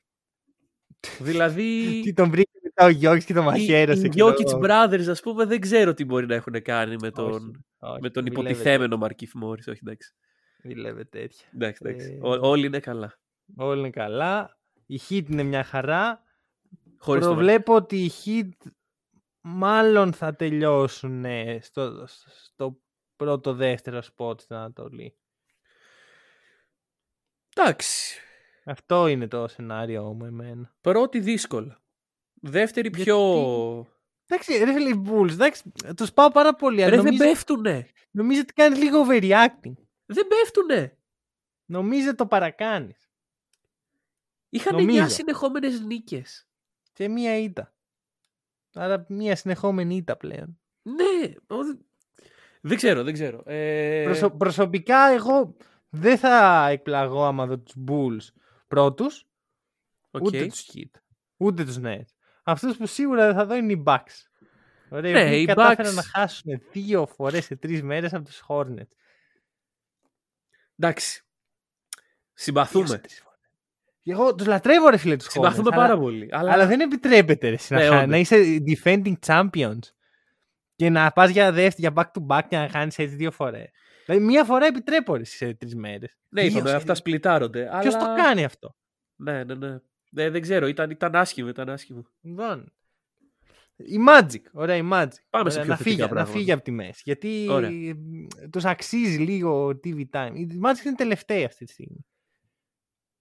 [1.19, 4.05] δηλαδή, Τι τον βρήκε μετά ο Γιώργης και τον οι, μαχαίρωσε.
[4.05, 4.59] οι ξέρω Jokic εγώ.
[4.63, 7.51] Brothers, ας πούμε, δεν ξέρω τι μπορεί να έχουν κάνει με τον, Όχι,
[7.91, 9.67] όχι, με τον μη λέμε υποτιθέμενο Μαρκίφ Μόρις.
[9.67, 10.13] Όχι, εντάξει.
[10.61, 11.47] τέτοια, Μη λέμε τέτοια.
[11.53, 12.19] εντάξει, εντάξει.
[12.23, 13.19] Ε, Ό- όλοι είναι καλά.
[13.55, 14.57] Όλοι είναι καλά.
[14.85, 16.23] Η Heat είναι μια χαρά.
[16.97, 18.71] Χωρίς τον Προβλέπω ότι οι Heat
[19.41, 22.05] μάλλον θα τελειώσουν ε, στο,
[22.45, 22.81] στο
[23.15, 25.17] πρώτο δεύτερο σποτ στην Ανατολή.
[27.55, 28.19] Εντάξει.
[28.65, 30.75] Αυτό είναι το σενάριο μου εμένα.
[30.81, 31.81] Πρώτη δύσκολα.
[32.33, 33.17] Δεύτερη Γιατί- πιο...
[34.27, 35.63] Εντάξει, ρε φίλε, οι Bulls, εντάξει,
[35.95, 36.81] τους πάω πάρα πολύ.
[36.83, 37.87] αλλά Ρε, δεν νομίζω, πέφτουνε.
[38.11, 39.73] νομίζω ότι κάνεις λίγο overreacting.
[40.05, 40.97] Δεν πέφτουνε.
[41.65, 43.09] Νομίζω το παρακάνεις.
[44.49, 45.03] Είχαν Νομίζω.
[45.05, 46.47] 9 συνεχόμενες νίκες.
[46.93, 47.73] Και μία ήττα.
[48.73, 50.59] Άρα μία συνεχόμενη ήττα πλέον.
[50.81, 51.31] Ναι.
[51.47, 51.79] ο-
[52.61, 53.43] Δεν ξέρω, δεν ξέρω.
[53.45, 54.03] Ε...
[54.03, 55.55] Προσω- προσωπικά εγώ
[55.89, 58.33] δεν θα εκπλαγώ άμα δω τους Bulls
[58.67, 59.27] πρώτους,
[60.11, 60.23] οκ.
[60.23, 60.99] ούτε τους Heat,
[61.37, 62.12] ούτε τους Nets.
[62.43, 64.27] Αυτούς που σίγουρα δεν θα δω είναι οι Bucks.
[64.89, 68.25] Ωραία, Ναι, οι οποίοι οι κατάφεραν Bucks- να χάσουν δύο φορές σε τρεις μέρες από
[68.25, 68.91] τους Hornets.
[70.79, 71.21] Εντάξει.
[71.21, 72.03] Δύο
[72.33, 72.97] σε Συμπαθούμε.
[72.97, 73.39] τρεις φορές.
[74.01, 75.31] Και Εγώ τους λατρεύω ρε φίλε τους Hornets.
[75.31, 76.27] Συμπαθούμε αλλά- πάρα πολύ.
[76.31, 78.07] Αλλά, Αλλά δεν επιτρέπεται ρε, να, Ναι, χα- όντως.
[78.09, 79.79] να είσαι defending champions
[80.75, 83.69] και να πας για δεύτερη, για back to back και να χάνεις έτσι δύο φορές.
[84.05, 86.17] Δηλαδή μία φορά επιτρέπω ρε, σε τρεις μέρες.
[86.29, 87.69] Ναι, Δύο είπαμε, σε- αυτά σπλιτάρονται.
[87.81, 88.15] Ποιος αλλά...
[88.15, 88.75] το κάνει αυτό;
[89.15, 89.77] Ναι, ναι, ναι.
[90.13, 92.05] Ναι, δεν ξέρω, ήταν, ήταν άσχημο, ήταν άσχημο.
[92.21, 92.73] Λοιπόν,
[93.75, 95.07] η Magic, ωραία η Magic.
[95.29, 96.37] Πάμε σε Ωραία, πιο να, θετικά φύγει, να πράγματα.
[96.37, 97.01] φύγει από τη μέση.
[97.05, 97.71] Γιατί Ωραία.
[98.49, 100.31] τους αξίζει λίγο TV time.
[100.33, 102.05] Η Magic είναι τελευταία αυτή τη στιγμή.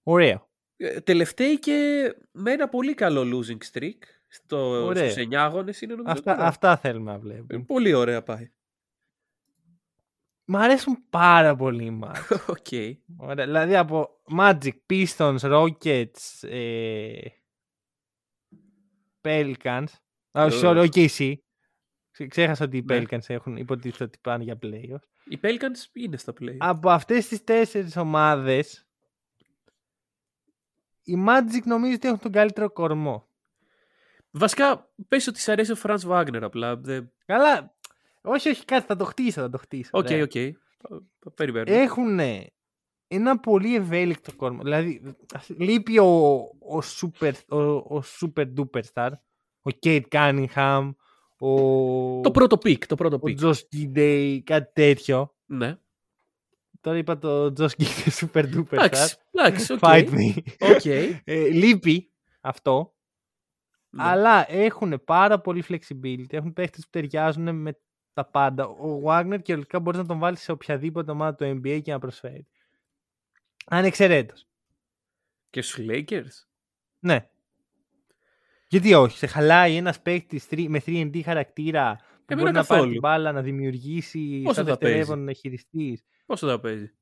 [0.03, 0.49] Ωραίο.
[0.77, 3.97] Ε, τελευταίοι και με ένα πολύ καλό losing streak.
[4.27, 5.09] Στο, Ωραία.
[5.09, 6.13] στους 9 αγώνες είναι νομίζω.
[6.17, 6.47] Αυτά, τώρα.
[6.47, 7.63] αυτά θέλουμε να Ε, βλέπουμε.
[7.63, 8.51] Πολύ ωραία πάει.
[10.45, 12.37] Μ' αρέσουν πάρα πολύ οι Magic.
[12.47, 12.67] Οκ.
[13.17, 17.17] Ωραία, δηλαδή από Magic, Pistons, Rockets, ε,
[19.21, 19.85] Pelicans.
[20.31, 20.49] Α, Ε.
[20.51, 21.33] sorry, OKC.
[22.11, 22.97] Ξέ- Ξέχασα ότι οι Ναι.
[23.01, 25.07] Pelicans έχουν υποτίθεται ότι πάνε για playoffs.
[25.25, 26.55] Οι Pelicans είναι στα play.
[26.57, 28.87] Από αυτές τις τέσσερις ομάδες
[31.03, 33.27] οι Magic νομίζω ότι έχουν τον καλύτερο κορμό.
[34.31, 36.75] Βασικά, πες ότι σ' αρέσει ο Franz Wagner απλά.
[36.77, 37.75] δεν- Καλά,
[38.23, 39.89] όχι, όχι, κάτι θα το χτίσω, θα το χτίσω.
[39.93, 40.23] Οκ, ωραία.
[40.23, 40.31] οκ.
[40.77, 41.75] Το- το Περιμένουμε.
[41.81, 42.19] Έχουν
[43.07, 44.61] ένα πολύ ευέλικτο κορμό.
[44.63, 45.15] Δηλαδή,
[45.57, 46.05] λείπει ο,
[46.59, 47.61] ο, super, ο,
[47.97, 49.09] ο super duper star,
[49.61, 50.91] ο Cade Cunningham,
[51.37, 53.39] ο, Το πρώτο pick, το πρώτο ο pick.
[53.39, 55.35] Josh Giddey, κάτι τέτοιο.
[55.45, 55.77] Ναι.
[56.81, 58.83] Τώρα είπα το Josh Giddey super duper star.
[58.83, 59.79] Εντάξει, εντάξει, οκ.
[59.81, 60.33] Fight me.
[60.59, 60.85] Οκ.
[61.23, 62.95] Ε, λείπει αυτό.
[63.89, 64.03] Ναι.
[64.03, 66.25] Αλλά έχουν πάρα πολύ flexibility.
[66.33, 67.79] Έχουν παίχτες που ταιριάζουν με
[68.13, 68.65] τα πάντα.
[68.67, 71.99] Ο Wagner και ολικά μπορείς να τον βάλεις σε οποιαδήποτε ομάδα του NBA και να
[71.99, 72.47] προσφέρει.
[73.65, 74.47] Ανεξαιρέτως.
[75.49, 76.45] Και στους Lakers;
[76.99, 77.27] Ναι.
[78.67, 79.17] Γιατί όχι.
[79.17, 82.91] Σε χαλάει ένας παίχτης τρι- με 3D χαρακτήρα που Εμένα μπορεί να πάρει καθόλου.
[82.91, 86.03] την μπάλα, να δημιουργήσει Πόσο σαν θα παίζει; δευτερεύον να χειριστείς.
[86.25, 86.93] Πόσο θα παίζει;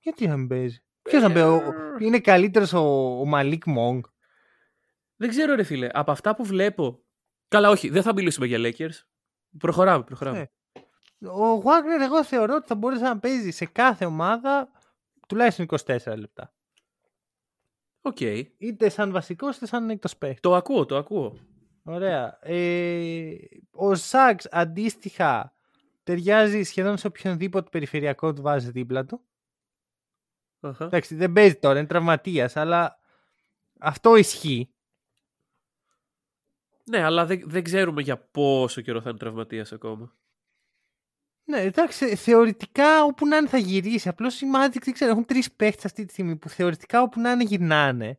[0.00, 1.48] Γιατί να μην παίζει; Ποιος να παίζει.
[1.48, 1.62] ο-
[1.98, 2.80] Είναι καλύτερος ο,
[3.20, 4.04] ο Malik Monk.
[5.16, 5.88] Δεν ξέρω, ρε φίλε.
[5.92, 7.00] Από αυτά που βλέπω.
[7.48, 9.06] Καλά, όχι, δεν θα μιλήσουμε για Lakers.
[9.58, 10.38] Προχωράμε, προχωράμε.
[10.38, 11.30] Ναι.
[11.30, 14.68] Ο Wagner εγώ θεωρώ ότι θα μπορούσε να παίζει σε κάθε ομάδα
[15.28, 16.52] τουλάχιστον 24 λεπτά.
[18.00, 18.20] Οκ.
[18.58, 20.40] Είτε σαν βασικός είτε σαν εκτός παίχτη.
[20.40, 21.38] Το ακούω, το ακούω.
[21.84, 22.38] Ωραία.
[22.40, 23.34] Ε,
[23.70, 25.54] ο Σάξ αντίστοιχα
[26.02, 29.20] ταιριάζει σχεδόν σε οποιονδήποτε περιφερειακό του βάζει δίπλα του.
[30.60, 30.84] Αχα.
[30.84, 32.98] Εντάξει, δεν παίζει τώρα, είναι τραυματίας, αλλά
[33.78, 34.74] αυτό ισχύει.
[36.90, 40.16] Ναι, αλλά δεν, δεν ξέρουμε για πόσο καιρό θα είναι τραυματίας ακόμα.
[41.44, 44.08] Ναι, εντάξει, θεωρητικά όπου να είναι θα γυρίσει.
[44.08, 47.30] Απλώς οι Magic δεν ξέρω, έχουν τρεις παίχτες αυτή τη στιγμή που θεωρητικά όπου να
[47.30, 48.18] είναι γυρνάνε.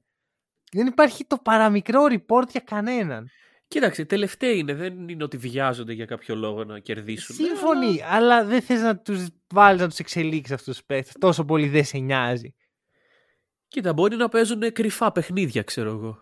[0.71, 3.29] Δεν υπάρχει το παραμικρό report για κανέναν.
[3.67, 4.73] Κοίταξε, τελευταίοι είναι.
[4.73, 7.35] Δεν είναι ότι βιάζονται για κάποιο λόγο να κερδίσουν.
[7.35, 11.13] Σύμφωνοι, αλλά δεν θες να τους βάλεις να τους εξελίξεις αυτούς τους παίχτες.
[11.19, 12.55] Τόσο πολύ δεν σε νοιάζει.
[13.67, 16.19] Κοίτα, μπορεί να παίζουν κρυφά παιχνίδια, ξέρω εγώ.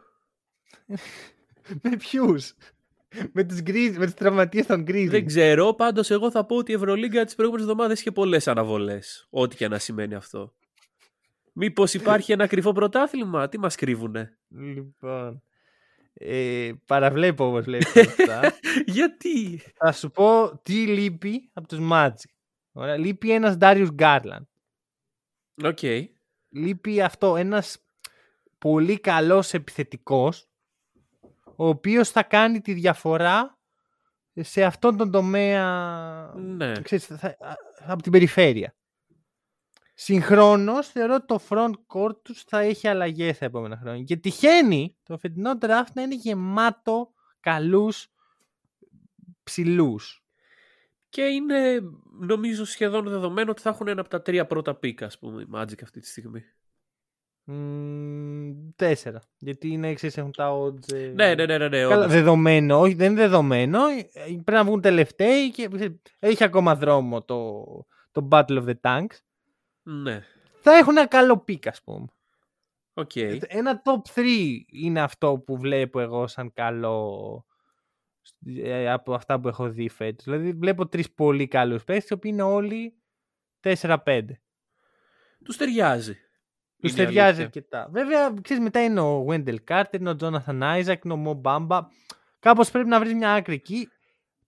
[1.81, 2.53] με ποιους;
[3.31, 3.55] με του
[3.97, 5.07] με τους τραυματίες των Grizzlies.
[5.09, 9.27] Δεν ξέρω, πάντως εγώ θα πω ότι η Ευρωλίγκα τις προηγούμενες εβδομάδες είχε πολλές αναβολές.
[9.29, 10.53] Ό,τι και να σημαίνει αυτό.
[11.53, 15.43] Μήπως υπάρχει ένα κρυφό πρωτάθλημα, τι μας κρύβουνε; Λοιπόν.
[16.13, 18.41] Ε, παραβλέπω όμως βλέπεις αυτά.
[18.85, 22.31] Γιατί; Θα σου πω τι λείπει από τους Magic.
[22.71, 24.45] Ωραία, λείπει ένας Darius Garland.
[25.63, 25.79] Οκ.
[26.49, 27.77] Λείπει αυτό, ένας
[28.57, 30.47] πολύ καλός επιθετικός,
[31.55, 33.57] ο οποίος θα κάνει τη διαφορά
[34.33, 36.71] σε αυτόν τον τομέα Ναι.
[36.81, 37.55] ξέρεις, θα- α-
[37.87, 38.75] από την περιφέρεια.
[39.93, 44.03] Συγχρόνως θεωρώ ότι το front court τους θα έχει αλλαγές τα επόμενα χρόνια.
[44.03, 48.07] Και τυχαίνει το φετινό draft να είναι γεμάτο καλούς
[49.43, 50.23] ψηλούς.
[51.09, 51.79] Και είναι
[52.19, 55.47] νομίζω σχεδόν δεδομένο ότι θα έχουν ένα από τα τρία πρώτα πίκα, ας πούμε, οι
[55.53, 56.43] Magic αυτή τη στιγμή.
[57.47, 59.21] Μ, τέσσερα.
[59.37, 60.93] Γιατί είναι ξέρεις, έχουν τα odds.
[60.93, 62.11] ε, Ναι, ναι, ναι, ναι, ναι Καλά, όντως.
[62.11, 63.79] δεδομένο, όχι, δεν είναι δεδομένο.
[63.87, 67.63] Ε, Πρέπει να βγουν τελευταίοι και ξέρεις, έχει ακόμα δρόμο το,
[68.11, 69.17] το Battle of the Tanks.
[69.83, 70.23] Ναι.
[70.61, 72.05] Θα έχουν ένα καλό pick, ας πούμε.
[72.93, 73.15] Οκ.
[73.47, 74.23] Ένα top 3
[74.71, 77.45] είναι αυτό που βλέπω εγώ σαν καλό
[78.45, 80.23] ε, από αυτά που έχω δει φέτος.
[80.25, 82.93] Δηλαδή βλέπω τρεις πολύ καλούς παίκτες, οι οποίοι είναι όλοι
[83.63, 84.21] 4-5.
[85.43, 86.17] Τους ταιριάζει.
[86.81, 87.43] Τους Είναι η ταιριάζει αλήθεια.
[87.45, 87.89] αρκετά.
[87.91, 91.81] Βέβαια, ξέρεις, μετά είναι ο Wendell Carter, είναι ο Jonathan Isaac, είναι ο Mo Bamba.
[92.39, 93.89] Κάπως πρέπει να βρεις μια άκρη εκεί.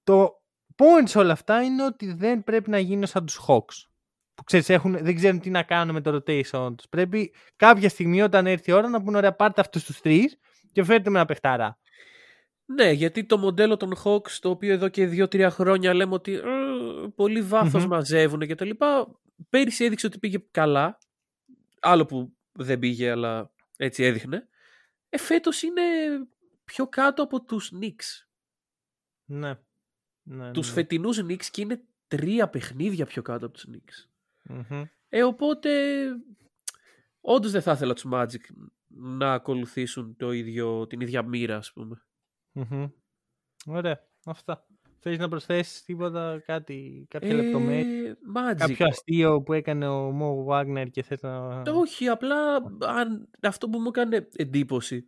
[0.03, 0.41] Το
[0.75, 3.87] point σε όλα αυτά είναι ότι δεν πρέπει να γίνουν σαν τους Hawks.
[4.35, 6.87] Που ξέρεις, έχουν, δεν ξέρουν τι να κάνουν με το rotation τους.
[6.89, 10.37] Πρέπει κάποια στιγμή όταν έρθει η ώρα να πούνε ωραία πάρτε αυτούς τους τρεις
[10.71, 11.77] και φέρτε με ένα παιχταρά.
[12.65, 16.41] Ναι, γιατί το μοντέλο των Hawks, το οποίο εδώ και δύο-τρία χρόνια λέμε ότι ε,
[17.15, 17.89] πολύ βάθος Μμμ.
[17.89, 19.07] μαζεύουν και τα λοιπά,
[19.49, 20.97] πέρυσι έδειξε ότι πήγε καλά.
[21.79, 24.47] Άλλο που δεν πήγε, αλλά έτσι έδειχνε.
[25.09, 25.81] Ε, φέτος είναι
[26.63, 28.27] πιο κάτω από τους Knicks.
[29.25, 29.59] Ναι.
[30.23, 30.73] ναι Τους ναι.
[30.73, 34.09] φετινούς Knicks και είναι τρία παιχνίδια πιο κάτω από τους Knicks.
[34.43, 34.83] Μμμ.
[35.09, 35.69] Ε, οπότε
[37.21, 38.41] όντως δεν θα ήθελα τους Magic
[38.87, 42.05] να ακολουθήσουν το ίδιο, την ίδια μοίρα, ας πούμε.
[42.51, 42.87] Μμμ.
[43.65, 44.07] Ωραία.
[44.25, 44.67] Αυτά.
[44.99, 48.17] Θέλεις να προσθέσεις τίποτα, κάτι, κάποια Ε, λεπτομέρεια.
[48.35, 48.55] Magic.
[48.57, 51.61] Κάποιο αστείο που έκανε ο Μο Βάγνερ και θες να...
[51.61, 55.07] Όχι, απλά αν, αυτό που μου έκανε εντύπωση,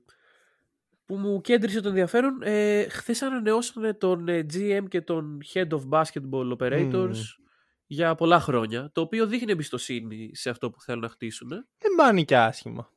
[1.06, 5.82] που μου κέντρισε το ενδιαφέρον, ε, χθες ανανεώσανε τον ε, GM και τον Head of
[5.90, 7.16] Basketball Operators
[7.86, 11.50] για πολλά χρόνια, το οποίο δείχνει εμπιστοσύνη σε αυτό που θέλουν να χτίσουν.
[11.50, 12.92] Δεν πάνε και άσχημα.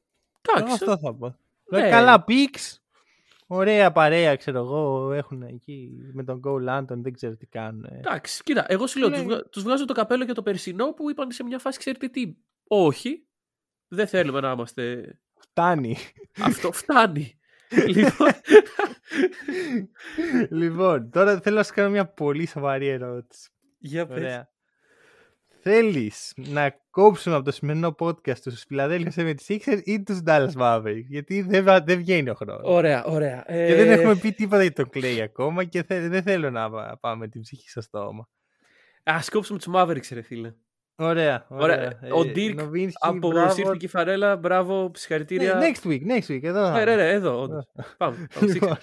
[0.55, 1.26] Εγώ Εντάξει, αυτό θα πω.
[1.26, 1.34] ναι.
[1.64, 2.82] Δηλαδή, καλά πίξ,
[3.57, 7.84] ωραία παρέα, ξέρω εγώ, έχουν εκεί με τον Go Lantern, δεν ξέρω τι κάνουν.
[7.90, 9.16] εντάξει, κοίτα, εγώ σου λέω, Ναι.
[9.16, 12.09] τους, βγα- τους βγάζω το καπέλο για το περσινό που είπαν σε μια φάση, ξέρετε
[12.09, 12.34] τι,
[12.68, 13.26] όχι,
[13.88, 15.96] δεν θέλουμε να είμαστε, Φτάνει.
[16.40, 17.38] αυτό φτάνει.
[17.96, 18.30] λοιπόν,
[20.50, 23.50] λοιπόν, τώρα θέλω να σου κάνω μια πολύ σοβαρή ερώτηση.
[23.78, 24.16] για πες.
[24.16, 24.51] Ωραία.
[25.62, 31.42] Θέλεις να κόψουμε από το σημερινό podcast τους Philadelphia 76ers ή τους Dallas Mavericks, γιατί
[31.42, 32.62] δεν, βα- δεν βγαίνει ο χρόνος.
[32.64, 33.44] Ωραία, ωραία.
[33.46, 36.70] Και δεν Ε, έχουμε πει τίποτα για τον Clay ακόμα και θε- δεν θέλω να
[36.70, 38.28] πα- πάμε την ψυχή στο στόμα.
[39.02, 40.52] Ας κόψουμε τους Mavericks, ρε φίλε.
[40.96, 41.46] Ωραία.
[41.48, 41.76] Ωραία.
[42.00, 42.14] ωραία.
[42.14, 43.52] Ο Ε, Dirk Nowitzki, Από μπράβο.
[43.54, 45.54] Σύρτη Κεφαρέλα, μπράβο, συγχαρητήρια.
[45.54, 46.64] Ναι, next week, next week, εδώ.
[46.66, 47.02] θα Ναι, ναι, είμαι.
[47.02, 47.64] ναι, εδώ, όντως.
[47.96, 48.26] Πάμε.
[48.34, 48.76] πάμε, Λοιπόν,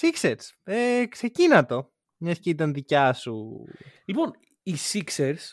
[0.00, 3.64] Sixers, ε, ξεκίνα το, μιας και ήταν δικιά σου.
[4.04, 4.30] Λοιπόν,
[4.62, 5.52] οι Sixers,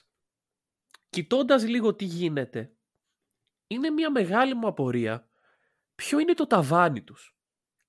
[1.09, 2.71] κοιτώντας λίγο τι γίνεται,
[3.67, 5.27] είναι μια μεγάλη μου απορία
[5.95, 7.35] ποιο είναι το ταβάνι τους.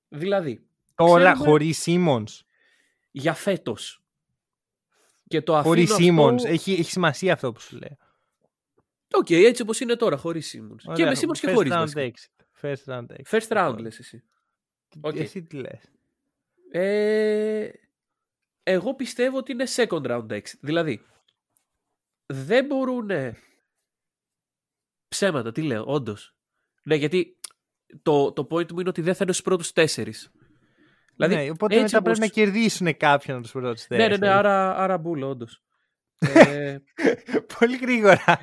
[0.09, 2.41] Δηλαδή, Τώρα Ξέρουμε- χωρίς Simmons.
[3.11, 4.03] για φέτος.
[5.29, 6.05] Και το αφήνω Χωρίς αυτό...
[6.07, 6.45] Simmons.
[6.45, 7.97] Έχει, έχει σημασία αυτό που σου λέω.
[9.13, 10.77] Οκ, έτσι όπως είναι τώρα, χωρίς Simmons.
[10.83, 11.73] Και Ωραία, με Simmons και first χωρίς.
[11.73, 12.01] round βασικά.
[12.03, 12.45] exit.
[12.61, 13.39] First round exit.
[13.39, 14.23] First round Λοιπόν, λες εσύ.
[14.89, 15.15] τι- Οκ.
[15.17, 15.83] Εσύ τι λες.
[16.71, 17.69] Ε,
[18.63, 20.59] εγώ πιστεύω ότι είναι second round exit.
[20.61, 21.05] Δηλαδή,
[22.29, 23.11] δεν μπορούν.
[25.09, 26.35] Ψέματα, τι λέω, όντως.
[26.83, 27.39] Ναι, γιατί
[28.03, 30.31] το, το point μου είναι ότι δεν θα είναι στους πρώτους τέσσερις.
[31.17, 34.03] Δηλαδή, ναι, οπότε έτσι μετά πρέπει όπως- να κερδίσουν κάποιον από τους πρώτους Ναι, ναι,
[34.03, 34.31] ναι, τέσσερις.
[34.35, 35.63] άρα, άρα μπούλο, όντως.
[36.19, 36.79] ε,
[37.59, 38.25] Πολύ γρήγορα.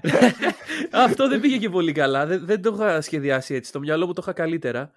[0.91, 2.25] αυτό δεν πήγε και πολύ καλά.
[2.25, 3.69] Δεν, δεν το είχα σχεδιάσει έτσι.
[3.69, 4.91] Στο μυαλό μου το είχα καλύτερα.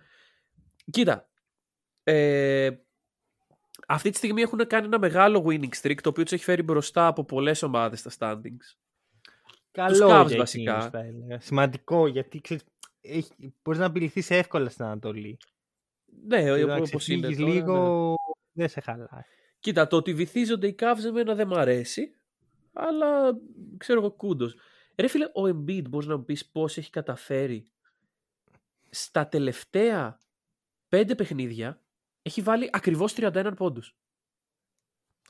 [0.91, 1.28] Κοίτα.
[2.03, 2.70] Ε,
[3.91, 7.07] αυτή τη στιγμή έχουν κάνει ένα μεγάλο winning streak το οποίο τους έχει φέρει μπροστά
[7.07, 8.76] από πολλές ομάδες στα standings.
[9.70, 10.74] Καλό Cavs για βασικά.
[10.74, 11.41] εκείνους, θα έλεγα.
[11.41, 12.64] Σημαντικό γιατί ξέρεις,
[13.01, 15.39] έχει, μπορείς να απειληθείς εύκολα στην Ανατολή.
[16.26, 17.26] Ναι, Και να όπως είναι.
[17.28, 17.55] ξεφύγεις τώρα, ναι.
[17.55, 18.14] λίγο
[18.53, 19.22] δεν σε χαλάει.
[19.61, 22.14] Κοίτα, το ότι βυθίζονται οι Cavs εμένα δεν μ' αρέσει.
[22.72, 23.39] Αλλά
[23.76, 24.57] ξέρω εγώ κούντος.
[24.97, 27.66] Ρε φίλε, ο Embiid μπορείς να μου πεις πώς έχει καταφέρει
[28.91, 30.18] στα τελευταία
[30.89, 31.80] πέντε παιχνίδια
[32.29, 33.97] έχει βάλει ακριβώς 31 πόντους.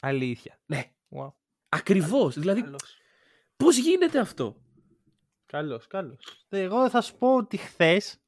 [0.01, 0.59] Αλήθεια.
[0.67, 0.85] Ναι.
[1.11, 1.33] Wow.
[1.69, 2.39] Ακριβώς.
[2.39, 2.97] Δηλαδή, Καλός.
[3.57, 4.57] πώς γίνεται αυτό;
[5.47, 6.47] Καλός, καλός.
[6.49, 8.21] Εγώ θα σου πω ότι χθες.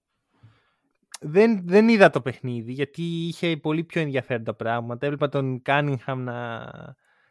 [1.20, 5.06] δεν, δεν είδα το παιχνίδι γιατί είχε πολύ πιο ενδιαφέροντα πράγματα.
[5.06, 6.70] Έβλεπα τον Κάνιγχαμ να,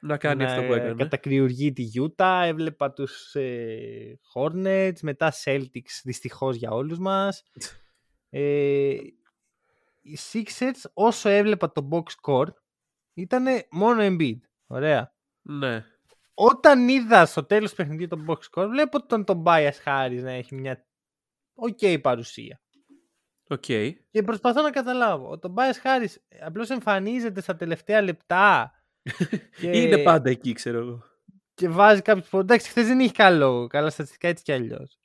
[0.01, 0.93] να κάνει αυτό που έκανε.
[0.93, 2.41] κατακριουργεί τη Γιούτα.
[2.43, 7.43] Έβλεπα τους ε, Hornets, μετά Celtics δυστυχώς για όλους μας.
[8.29, 8.95] ε,
[10.01, 12.53] οι Sixers όσο έβλεπα το box score
[13.13, 14.39] ήταν μόνο Embiid.
[14.67, 15.13] Ωραία.
[15.41, 15.85] Ναι.
[16.33, 20.55] Όταν είδα στο τέλος του παιχνιδιού το box score βλέπω τον Tobias Harris να έχει
[20.55, 20.85] μια
[21.55, 22.61] ok παρουσία.
[23.49, 23.91] Okay.
[24.09, 25.31] Και προσπαθώ να καταλάβω.
[25.31, 28.73] Ο Tobias Harris απλώς εμφανίζεται στα τελευταία λεπτά.
[29.59, 29.77] και...
[29.77, 31.03] Είναι πάντα εκεί, ξέρω εγώ.
[31.53, 32.43] Και βάζει κάποιο πόντο.
[32.43, 34.99] Εντάξει, χθες δεν είχε καλό, καλά στατιστικά έτσι κι αλλιώς.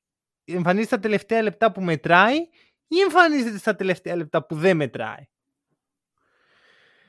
[0.44, 2.48] Εμφανίζεται στα τελευταία λεπτά που μετράει
[2.88, 5.24] ή εμφανίζεται στα τελευταία λεπτά που δεν μετράει.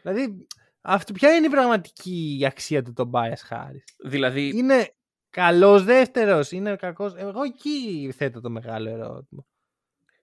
[0.02, 0.48] Δηλαδή,
[0.82, 3.84] αυτό ποια είναι η πραγματική αξία του τον Bias Harris.
[4.04, 4.58] Δηλαδή...
[4.58, 4.96] Είναι
[5.30, 9.46] καλός δεύτερος, είναι κακός; Εγώ εκεί θέτω το μεγάλο ερώτημα.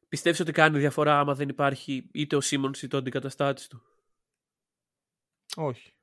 [0.09, 3.83] Πιστεύεις ότι κάνει διαφορά άμα δεν υπάρχει είτε ο Σίμονς είτε ο αντικαταστάτης του;
[5.57, 5.95] Όχι.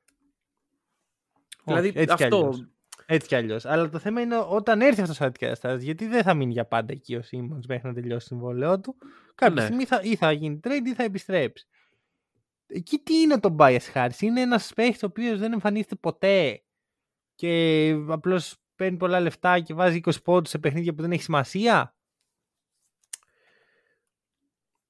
[1.64, 2.50] Δηλαδή Όχι, έτσι αυτό...
[2.54, 2.68] Κι
[3.06, 3.66] έτσι κι αλλιώς.
[3.66, 6.91] Αλλά το θέμα είναι όταν έρθει αυτός ο αντικαταστάτης, γιατί δεν θα μείνει για πάντα
[6.93, 8.95] εκεί ο Σίμονς μέχρι να τελειώσει το συμβόλαιό του.
[9.39, 9.61] Κάποια Ναι.
[9.61, 11.67] στιγμή θα, ή θα γίνει trade ή θα επιστρέψει.
[12.67, 14.19] Εκεί τι είναι το bias Harris.
[14.19, 16.63] Είναι ένας παίχτης ο οποίος δεν εμφανίζεται ποτέ
[17.35, 21.95] και απλώς παίρνει πολλά λεφτά και βάζει 20 πόντους σε παιχνίδια που δεν έχει σημασία;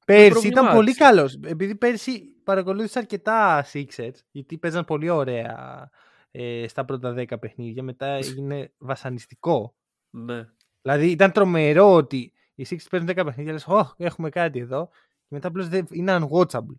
[0.05, 0.99] Πέρσι ήταν πολύ προβλημάτισε.
[0.99, 1.39] καλός.
[1.43, 5.89] Επειδή πέρσι παρακολούθησα αρκετά Sixers, γιατί παίζαν πολύ ωραία
[6.31, 7.83] ε, στα πρώτα 10 παιχνίδια.
[7.83, 9.75] Μετά έγινε βασανιστικό.
[10.09, 10.49] Ναι.
[10.81, 14.89] Δηλαδή ήταν τρομερό ότι οι Sixers παίζουν 10 παιχνίδια, λες, «Ωχ, έχουμε κάτι εδώ.
[15.20, 16.76] Και μετά απλώς δεν, είναι unwatchable.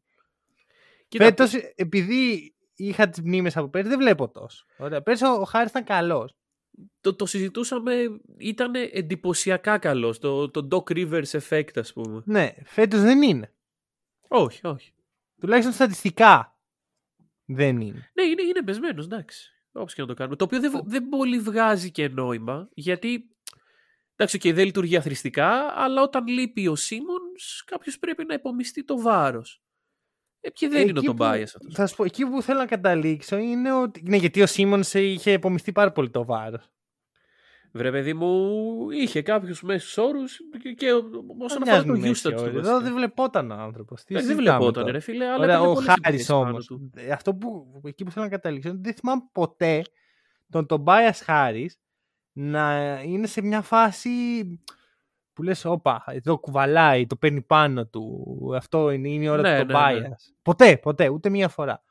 [1.08, 4.64] Κοίτα, Φέτος, επειδή είχα τις μνήμες από πέρσι, δεν βλέπω τόσο.
[4.78, 5.02] Ωραία.
[5.02, 6.36] Πέρσι ο, ο Χάρης ήταν καλός.
[7.00, 7.94] το, το συζητούσαμε,
[8.38, 12.22] ήταν εντυπωσιακά καλός, το, το Doc Rivers effect ας πούμε.
[12.24, 13.54] Ναι, φέτος δεν είναι.
[14.28, 14.92] Όχι, όχι.
[15.40, 16.58] Τουλάχιστον στατιστικά
[17.44, 18.10] δεν είναι.
[18.14, 19.50] Ναι, είναι, είναι πεσμένος, εντάξει.
[19.72, 20.36] Όπως και να το κάνουμε.
[20.36, 23.29] Το οποίο δεν, β- δεν πολύ βγάζει και νόημα, γιατί
[24.22, 29.00] εντάξει, okay, δεν λειτουργεί αθρηστικά, αλλά όταν λείπει ο Σίμονς, κάποιος πρέπει να υπομειστεί το
[29.00, 29.62] βάρος.
[30.40, 31.74] Ε, και δεν είναι Εκεί ο τον που- bias αυτός.
[31.74, 34.02] Θα σου πω, εκεί που θέλω να καταλήξω είναι ότι.
[34.04, 36.70] Ναι, γιατί ο Σίμονς είχε υπομειστεί πάρα πολύ το βάρος.
[37.72, 40.92] Βρε παιδί μου, είχε κάποιους μέσους όρους και, και
[41.38, 42.28] όσον αφορά το Houston του.
[42.44, 42.80] Εδώ βασικά.
[42.80, 44.02] δεν βλεπόταν ο άνθρωπος.
[44.06, 46.66] Ε, δεν βλεπόταν, ρε φίλε, αλλά Ωραία, έκανε ο πολλές Χάρης επιτυχίες πάνω όμως.
[46.66, 46.90] του.
[47.12, 49.82] Αυτό που, εκεί που θέλω να καταλήξω είναι ότι δεν θυμάμαι ποτέ
[50.50, 51.78] τον Tobias Χάρης
[52.32, 54.10] να είναι σε μια φάση
[55.32, 58.26] που λες όπα, εδώ κουβαλάει, το παίρνει πάνω του,
[58.56, 60.00] αυτό είναι, είναι η ώρα Ναι, του ναι, Tobias.
[60.00, 60.14] ναι.
[60.42, 61.82] Ποτέ, ποτέ, ούτε μία φορά.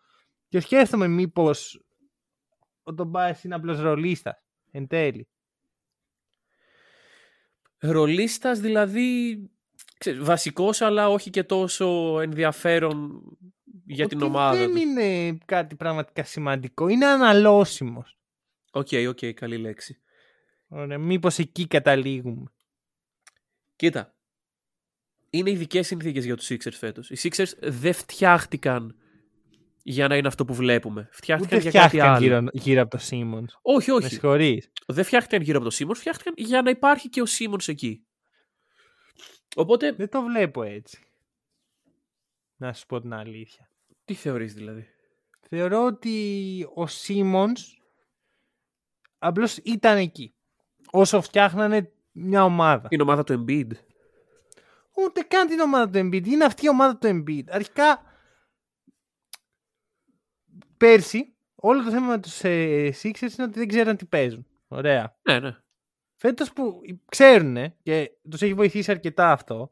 [0.48, 1.82] Και σκέφτομαι μήπως
[2.84, 5.28] ο Tobias είναι απλώς ρολίστας, εν τέλει.
[7.80, 9.40] Ρολίστας δηλαδή
[9.98, 13.22] ξέρεις, βασικός αλλά όχι και τόσο ενδιαφέρον
[13.86, 14.78] για την Ότι ομάδα Δεν του.
[14.78, 18.18] είναι κάτι πραγματικά σημαντικό, είναι αναλώσιμος.
[18.72, 20.00] Οκ, οκ, καλή λέξη.
[20.72, 22.52] Ωραία, μήπως εκεί καταλήγουμε.
[23.76, 24.16] Κοίτα,
[25.30, 27.10] είναι ειδικές συνθήκες για τους Sixers φέτος.
[27.10, 28.96] Οι Sixers δεν φτιάχτηκαν
[29.84, 31.10] για να είναι αυτό που βλέπουμε.
[31.12, 32.40] Φτιάχτηκαν Ούτε για κάτι φτιάχτηκαν άλλο.
[32.42, 33.46] γύρω, γύρω από το Simmons.
[33.62, 34.08] Όχι, Με όχι.
[34.08, 34.72] συγχωρείς.
[34.88, 38.04] Δεν φτιάχτηκαν γύρω από το Simmons, φτιάχτηκαν για να υπάρχει και ο Simmons εκεί.
[39.56, 41.04] Οπότε, Δεν το βλέπω έτσι.
[42.56, 43.70] Να σου πω την αλήθεια.
[44.06, 44.88] τι θεωρείς δηλαδή;
[45.50, 47.60] Θεωρώ ότι ο Simmons
[49.18, 50.34] απλώς ήταν εκεί.
[50.92, 52.88] Όσο φτιάχνανε μια ομάδα.
[52.90, 53.72] Είναι ομάδα του Embiid.
[54.94, 56.28] Ούτε καν την ομάδα του Embiid.
[56.28, 57.44] Είναι αυτή η ομάδα του Embiid.
[57.50, 58.02] Αρχικά,
[60.78, 64.48] πέρσι, όλο το θέμα με τους ε, Sixers είναι ότι δεν ξέραν τι παίζουν.
[64.68, 65.16] Ωραία.
[65.22, 65.58] Ναι, ναι.
[66.16, 69.72] Φέτος που ξέρουν και τους έχει βοηθήσει αρκετά αυτό,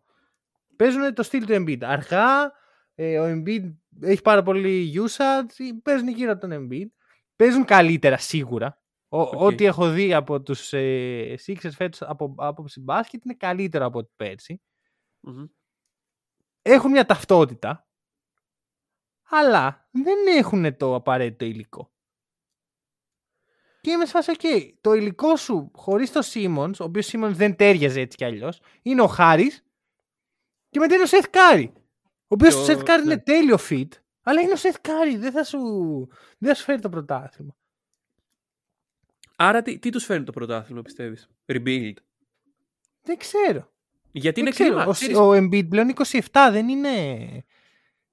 [0.76, 1.84] παίζουν το στυλ του Embiid.
[1.84, 2.52] Αργά,
[2.96, 6.88] ε, ο Embiid έχει πάρα πολύ usage, παίζουν γύρω από τον Embiid.
[7.36, 8.82] Παίζουν καλύτερα σίγουρα.
[9.10, 9.34] Ο, Οκ.
[9.42, 14.12] Ό,τι έχω δει από τους ε, Sixers φέτος από άποψη μπάσκετ είναι καλύτερο από ό,τι
[14.16, 14.62] πέρσι.
[15.20, 15.46] Μμμ.
[16.62, 17.88] Έχουν μια ταυτότητα,
[19.30, 21.92] αλλά δεν έχουν το απαραίτητο υλικό.
[23.82, 24.42] Και είμαι σε φάση, οκ,
[24.82, 29.02] το υλικό σου χωρίς το Simmons, ο οποίος Simmons δεν ταίριαζε έτσι κι αλλιώς, είναι
[29.02, 29.66] ο Harris
[30.70, 31.72] και μετά είναι ο Seth Curry.
[32.04, 33.12] Ο οποίος Και ο ο- Seth Curry ναι.
[33.14, 33.88] είναι τέλειο fit,
[34.22, 35.18] αλλά είναι ο Seth Curry.
[35.18, 35.60] Δεν θα σου,
[36.38, 37.56] δεν θα σου φέρει το πρωτάθλημα.
[39.40, 41.94] Άρα τι, τι τους φέρνει το πρωτάθλημα πιστεύεις; Rebuild.
[43.02, 43.72] Δεν ξέρω.
[44.12, 44.76] Γιατί είναι δεν ξέρω.
[44.76, 44.86] κρίμα.
[44.90, 45.94] Ο, Ξέρεις- ο Embiid πλέον
[46.32, 46.96] 27, δεν είναι.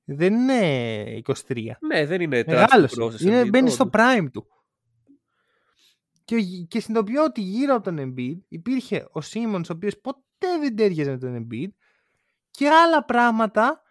[0.04, 1.76] Δεν είναι 23.
[1.80, 2.66] Ναι, δεν είναι Μεγάλωσε.
[2.76, 4.00] τεράστιο process Είναι, Embiid, μπαίνει στο όντως.
[4.02, 4.46] prime του.
[6.24, 6.36] Και,
[6.68, 11.10] και συνειδητοποιώ ότι γύρω από τον Embiid υπήρχε ο Simmons, ο οποίος ποτέ δεν τέριαζε
[11.10, 11.68] με τον Embiid
[12.50, 13.82] και άλλα πράγματα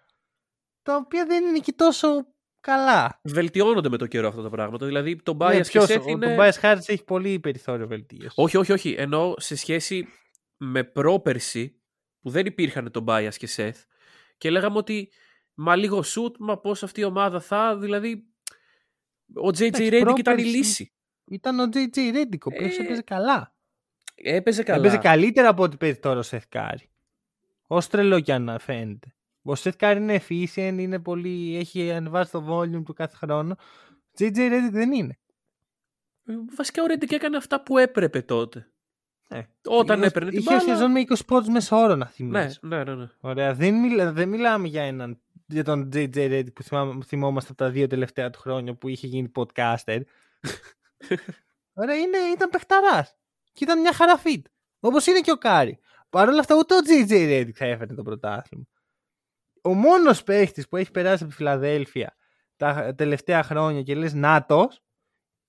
[0.83, 2.32] τα οποία δεν είναι και τόσο
[2.63, 3.19] καλά.
[3.23, 4.85] Βελτιώνονται με το καιρό αυτά τα πράγματα.
[4.85, 6.35] Δηλαδή το Ναι, bias και ποιος, Seth ο, είναι...
[6.35, 8.33] Το Bias Harris έχει πολύ περιθώριο βελτίωσης.
[8.35, 8.95] Όχι, όχι, όχι.
[8.97, 10.07] Ενώ σε σχέση
[10.57, 11.81] με πρόπερση
[12.21, 13.83] που δεν υπήρχαν το bias και Seth
[14.37, 15.11] και λέγαμε ότι
[15.53, 18.25] μα λίγο shoot, μα πώς αυτή η ομάδα θα, δηλαδή
[19.35, 20.93] ο JJ Εντάξει, Redick ήταν η πρόπερση- λύση.
[21.31, 23.55] Ήταν ο JJ Redick, ο οποίος Ε, έπαιζε καλά.
[24.15, 24.79] Έπαιζε καλά.
[24.79, 26.83] Έπαιζε καλύτερα από ό,τι παίζει τώρα ο Seth Curry.
[27.67, 29.15] Όσο τρελό κι αν φαίνεται.
[29.45, 33.55] Ο Seth Curry είναι efficient, είναι πολύ, έχει ανεβάσει το volume του κάθε χρόνο.
[34.19, 35.17] JJ Redick δεν είναι.
[36.25, 38.67] Ε, Βασικά ο Redick έκανε αυτά που έπρεπε τότε.
[39.27, 39.47] Ναι.
[39.65, 40.61] Όταν Είχε- έπαιρνε την Είχε μπάλα.
[40.61, 42.59] σεζόν με 20 πόντους μέσα όρο να Ναι, θυμίσεις.
[42.61, 42.95] ναι, ναι.
[42.95, 43.07] ναι.
[43.19, 43.53] Ωραία.
[43.53, 45.17] Δεν, μιλά, δεν μιλάμε για έναν
[45.47, 48.87] για τον JJ Redick που θυμάμαι, που θυμόμαστε από τα δύο τελευταία του χρόνια που
[48.87, 50.01] είχε γίνει podcaster.
[51.73, 53.15] Ωραία, είναι, ήταν παιχταράς.
[53.53, 54.41] Και ήταν μια χαρά fit.
[54.79, 55.79] Όπως είναι και ο Κάρι.
[56.09, 58.63] Παρ' όλα αυτά ούτε ο JJ Redick θα έφερε το πρωτάθλημα.
[59.63, 62.15] Ο μόνος παίχτης που έχει περάσει από τη Φιλαδέλφια
[62.55, 64.81] τα τελευταία χρόνια και λες νάτος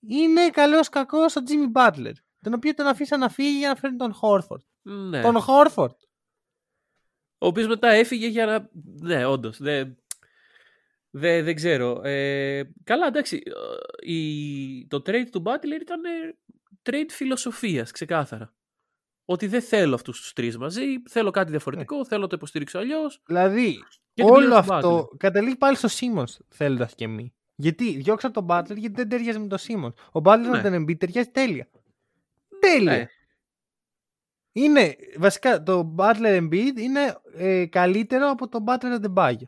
[0.07, 2.13] είναι καλός κακός ο Jimmy Butler.
[2.41, 4.61] Τον οποίο τον αφήσαν να φύγει για να φέρει τον Χόρφορντ.
[4.81, 5.21] ναι.
[5.21, 5.95] Τον Χόρφορντ.
[7.37, 8.69] Ο οποίος μετά έφυγε για να.
[9.01, 9.57] Ναι, όντως.
[9.57, 9.97] Δεν,
[11.09, 12.01] δεν, δεν ξέρω.
[12.03, 13.43] Ε, καλά, εντάξει.
[13.45, 16.37] ε, Η, το trade του Butler ήταν ε,
[16.83, 18.53] trade φιλοσοφίας, ξεκάθαρα.
[19.25, 23.21] Ότι δεν θέλω αυτούς τους τρεις μαζί, θέλω κάτι διαφορετικό, θέλω να το υποστηρίξω αλλιώς.
[23.25, 23.73] Δηλαδή,
[24.13, 27.33] Και την πήρε όλο στον αυτό καταλήγει πάλι στο Σίμον θέλοντας και μη.
[27.55, 29.93] Γιατί διώξα τον Butler γιατί δεν ταιριάζει με τον Σίμον.
[30.11, 30.49] Ο Butler Ναι.
[30.49, 31.69] με τον Embiid ταιριάζει τέλεια.
[32.59, 32.97] Τέλεια.
[32.97, 33.05] Ναι.
[34.51, 39.47] Είναι, βασικά, το Butler Embiid είναι ε, καλύτερο από το Butler Adebayo.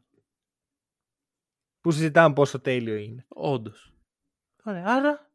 [1.82, 3.26] Που συζητάμε πόσο τέλειο είναι.
[3.28, 3.94] Όντως.
[4.64, 5.27] Ωραία, άρα,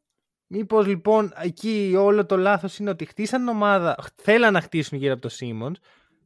[0.55, 5.13] μήπως λοιπόν εκεί όλο το λάθος είναι ότι χτίσαν ομάδα, χ- θέλαν να χτίσουν γύρω
[5.13, 5.75] από το Simmons,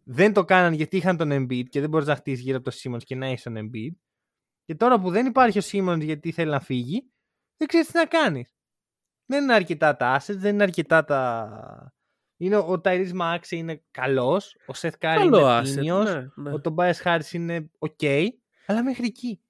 [0.04, 2.76] δεν το κάναν γιατί είχαν τον Embiid και δεν μπορείς να χτίσεις γύρω από το
[2.82, 3.94] Simmons και να έχεις τον Embiid.
[4.64, 7.10] Και τώρα που δεν υπάρχει ο Simmons γιατί θέλει να φύγει,
[7.56, 8.54] δεν ξέρεις τι να κάνεις.
[9.26, 11.94] Δεν είναι αρκετά τα assets, δεν είναι αρκετά τα.
[12.38, 15.64] Είναι, ο Tyrese Max είναι καλός, ο Seth Curry Καλό είναι asset.
[15.64, 16.52] τίμιος, Ναι, ναι.
[16.52, 18.26] ο Tobias Harris είναι ok,
[18.66, 19.40] αλλά μέχρι εκεί.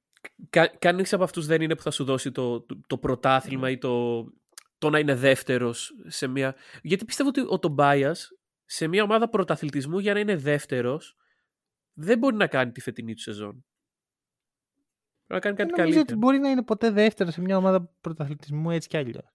[0.51, 3.79] Κα, κανείς από αυτούς δεν είναι που θα σου δώσει το, το, το πρωτάθλημα ή
[3.79, 4.24] το,
[4.87, 6.55] το να είναι δεύτερος σε μια...
[6.82, 8.30] Γιατί πιστεύω ότι ο Τομπάιας
[8.64, 11.16] σε μια ομάδα πρωταθλητισμού για να είναι δεύτερος
[11.93, 13.64] δεν μπορεί να κάνει τη φετινή του σεζόν.
[15.26, 16.18] Πρέπει να κάνει Δεν κάτι νομίζω ότι καλύτερο.
[16.18, 19.34] μπορεί να είναι ποτέ δεύτερος σε μια ομάδα πρωταθλητισμού έτσι κι αλλιώς.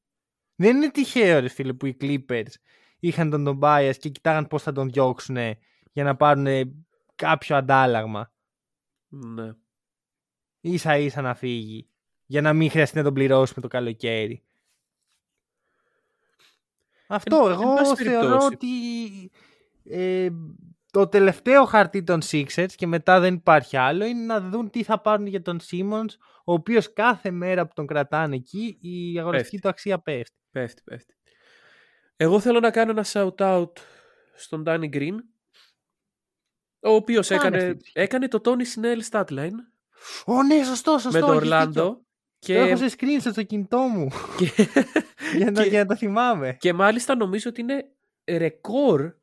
[0.55, 2.53] Δεν είναι τυχαίο, ρε φίλε, που οι Clippers
[2.99, 5.37] είχαν τον Tobias και κοιτάγαν πώς θα τον διώξουν
[5.91, 6.47] για να πάρουν
[7.15, 8.33] κάποιο αντάλλαγμα.
[9.07, 9.51] Ναι.
[10.61, 11.89] ίσα ίσα να φύγει.
[12.25, 14.43] Για να μην χρειαστεί να τον πληρώσουμε το καλοκαίρι.
[17.13, 18.45] Αυτό, Εν- εν εγώ πάση θεωρώ περιπτώσει.
[18.53, 19.31] ότι
[19.83, 20.29] ε,
[20.91, 25.01] το τελευταίο χαρτί των Sixers και μετά δεν υπάρχει άλλο είναι να δουν τι θα
[25.01, 26.09] πάρουν για τον Simmons
[26.45, 29.61] ο οποίος κάθε μέρα που τον κρατάνε εκεί η αγοραστική Πέφτει.
[29.61, 30.35] του αξία πέφτει.
[30.51, 31.13] Πέφτει, πέφτει.
[32.15, 33.69] Εγώ θέλω να κάνω ένα shout-out
[34.35, 35.15] στον Danny Green
[36.83, 38.49] ο οποίος Κάνε έκανε, αυτή τη- έκανε το Tony
[38.79, 39.51] Snell statline
[40.25, 41.19] Ω ναι, σωστό, σωστό.
[41.19, 41.63] με το έχεις δίκιο.
[41.63, 42.05] Orlando Το
[42.39, 44.07] και, έχω σε screenshot στο κινητό μου
[44.37, 44.67] και,
[45.37, 46.55] για, να, και- για να το θυμάμαι.
[46.59, 47.85] Και μάλιστα νομίζω ότι είναι
[48.31, 49.13] ρεκόρ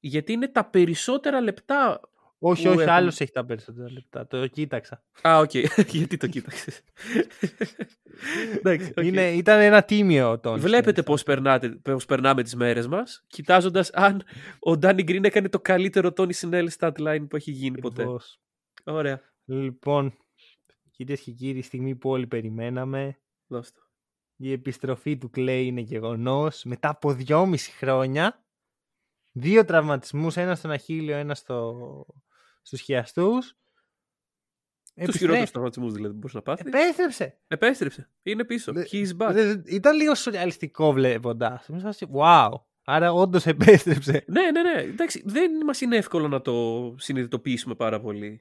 [0.00, 2.00] γιατί είναι τα περισσότερα λεπτά.
[2.38, 4.26] όχι, που όχι, έχουν- άλλος έχει τα περισσότερα λεπτά.
[4.26, 5.04] Το κοίταξα.
[5.28, 5.50] Α, οκ.
[5.98, 6.80] γιατί το κοίταξες;
[8.56, 9.04] Εντάξει, οκ.
[9.04, 10.58] Είναι, ήταν ένα τίμιο τον.
[10.60, 14.22] Βλέπετε πώς, περνάτε, πώς περνάμε τις μέρες μας, κοιτάζοντας αν
[14.58, 18.02] ο Danny Green έκανε το καλύτερο Tony Snell statline που έχει γίνει ποτέ.
[18.02, 18.40] Ακριβώς.
[18.84, 19.20] Ωραία.
[19.44, 20.14] Λοιπόν,
[20.90, 23.80] κυρίες και κύριοι, η στιγμή που όλοι περιμέναμε, Δώσ' το.
[24.40, 26.64] Η επιστροφή του Clay είναι γεγονός.
[26.64, 28.44] Μετά από δυόμιση χρόνια,
[29.32, 32.06] δύο τραυματισμούς, ένα στον Αχίλιο, ένα στο...
[32.62, 33.56] στους χιαστούς.
[35.04, 36.66] Τους χειρότερους τραυματισμούς δηλαδή που μπορούσε να πάθεις.
[36.66, 37.38] Επέστρεψε.
[37.48, 38.08] Επέστρεψε.
[38.22, 38.72] Είναι πίσω.
[38.72, 39.30] Δε- He's back.
[39.32, 41.68] Δε- δε- Ήταν λίγο σουρεαλιστικό βλέποντας.
[42.14, 42.50] Wow.
[42.84, 44.24] Άρα όντως επέστρεψε.
[44.26, 44.80] Ναι, ναι, ναι.
[44.82, 48.40] Εντάξει, δεν μας είναι εύκολο να το συνειδητοποιήσουμε πάρα πολύ.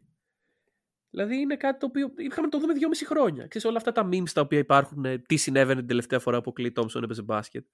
[1.09, 3.47] Δηλαδή είναι κάτι το οποίο είχαμε να το δούμε δυόμιση χρόνια.
[3.47, 6.53] Ξέρεις όλα αυτά τα memes τα οποία υπάρχουν, ε, τι συνέβαινε την τελευταία φορά που
[6.57, 7.65] ο Clay Thompson έπαιζε μπάσκετ.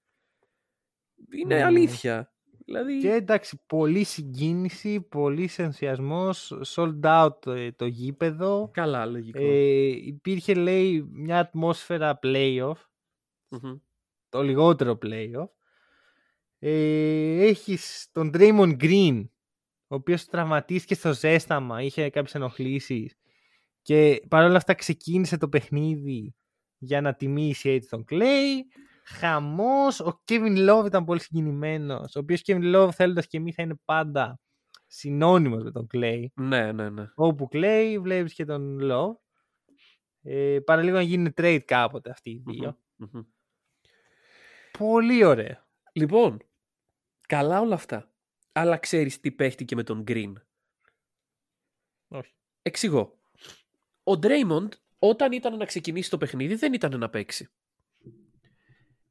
[1.32, 1.64] Είναι Μμμ.
[1.64, 2.28] αλήθεια.
[2.66, 8.70] Δηλαδή, Και εντάξει, πολύ συγκίνηση, πολύ ενθουσιασμός, sold out ε, το γήπεδο.
[8.72, 9.38] καλά, λογικό.
[9.42, 12.76] Ε, υπήρχε, λέει, μια ατμόσφαιρα playoff,
[13.48, 13.76] Μμμ.
[14.28, 15.48] το λιγότερο playoff.
[16.58, 19.28] Ε, έχεις τον Draymond Green,
[19.86, 23.16] ο οποίος τραυματίστηκε στο ζέσταμα, είχε κάποιες ενοχλήσεις
[23.84, 26.34] και παρόλα αυτά ξεκίνησε το παιχνίδι
[26.78, 28.60] για να τιμήσει έτσι τον Clay.
[29.04, 33.62] Χαμός, ο Kevin Love ήταν πολύ συγκινημένος, ο οποίος Kevin Love θέλοντας και μη θα
[33.62, 34.40] είναι πάντα
[34.86, 36.24] συνώνυμος με τον Clay.
[36.34, 37.04] Ναι, ναι, ναι.
[37.14, 39.14] Όπου Clay βλέπεις και τον Love.
[40.22, 43.22] Ε, παραλίγο να γίνει trade κάποτε αυτοί οι δυο Μμμ.
[44.78, 45.68] Πολύ ωραία.
[45.92, 46.38] Λοιπόν,
[47.28, 48.12] καλά όλα αυτά.
[48.52, 50.32] Αλλά ξέρεις τι παίχτηκε με τον Green;
[52.08, 52.34] Όχι.
[52.62, 53.18] Εξηγώ.
[54.04, 57.48] Ο Draymond όταν ήταν να ξεκινήσει το παιχνίδι δεν ήταν να παίξει.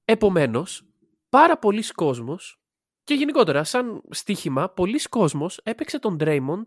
[0.06, 0.86] Επομένως,
[1.30, 2.62] πάρα πολλοί κόσμος
[3.04, 6.66] και γενικότερα σαν στοίχημα, πολλοί κόσμος έπαιξε τον Draymond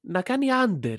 [0.00, 0.98] να κάνει under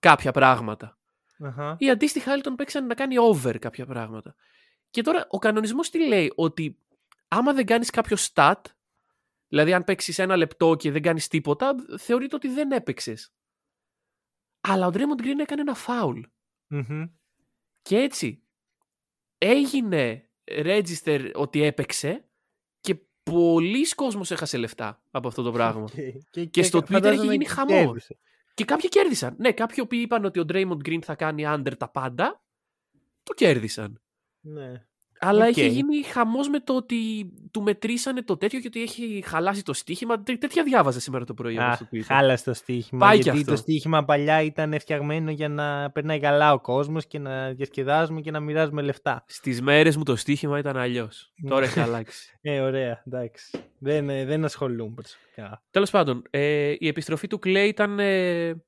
[0.00, 0.98] κάποια πράγματα.
[1.38, 1.76] Αχα.
[1.78, 4.34] Ή αντίστοιχα άλλοι τον παίξαν να κάνει over κάποια πράγματα.
[4.90, 6.78] Και τώρα ο κανονισμός τι λέει, ότι
[7.28, 8.60] άμα δεν κάνεις κάποιο stat,
[9.48, 13.32] δηλαδή αν παίξεις ένα λεπτό και δεν κάνεις τίποτα, θεωρείται ότι δεν έπαιξες.
[14.68, 16.20] Αλλά ο Draymond Green έκανε ένα foul.
[16.66, 17.04] Μμμ.
[17.82, 18.42] Και έτσι
[19.38, 22.28] έγινε register ότι έπαιξε
[22.80, 25.88] και πολλοί κόσμος έχασε λεφτά από αυτό το πράγμα.
[26.30, 27.82] Και, και, στο Twitter φαντάζομαι έχει γίνει και χαμός.
[27.82, 28.18] κέρδισε.
[28.54, 29.34] Και κάποιοι κέρδισαν.
[29.38, 32.44] Ναι, κάποιοι οποίοι είπαν ότι ο Draymond Green θα κάνει under τα πάντα,
[33.22, 34.02] το κέρδισαν.
[34.40, 34.86] Ναι.
[35.24, 35.56] Αλλά Οκ.
[35.56, 36.96] έχει γίνει χαμός με το ότι
[37.50, 40.22] του μετρήσανε το τέτοιο και ότι έχει χαλάσει το στοίχημα.
[40.22, 41.58] Τέ- τέτοια διάβαζα σήμερα το πρωί.
[41.58, 42.00] Α, όμως στο Twitter.
[42.04, 43.06] χάλασε το στοίχημα.
[43.06, 43.50] Πάει κι γιατί αυτό.
[43.50, 48.30] το στοίχημα παλιά ήταν φτιαγμένο για να περνάει καλά ο κόσμος και να διασκεδάζουμε και
[48.30, 49.24] να μοιράζουμε λεφτά.
[49.28, 51.32] Στις μέρες μου το στοίχημα ήταν αλλιώς.
[51.42, 51.50] Ναι.
[51.50, 52.38] Τώρα έχει αλλάξει.
[52.40, 53.58] Ε, ωραία, εντάξει.
[53.78, 55.62] Δεν, ε, δεν ασχολούμαι προσωπικά.
[55.70, 58.62] Τέλος πάντων, ε, η επιστροφή του Clay ήταν ε,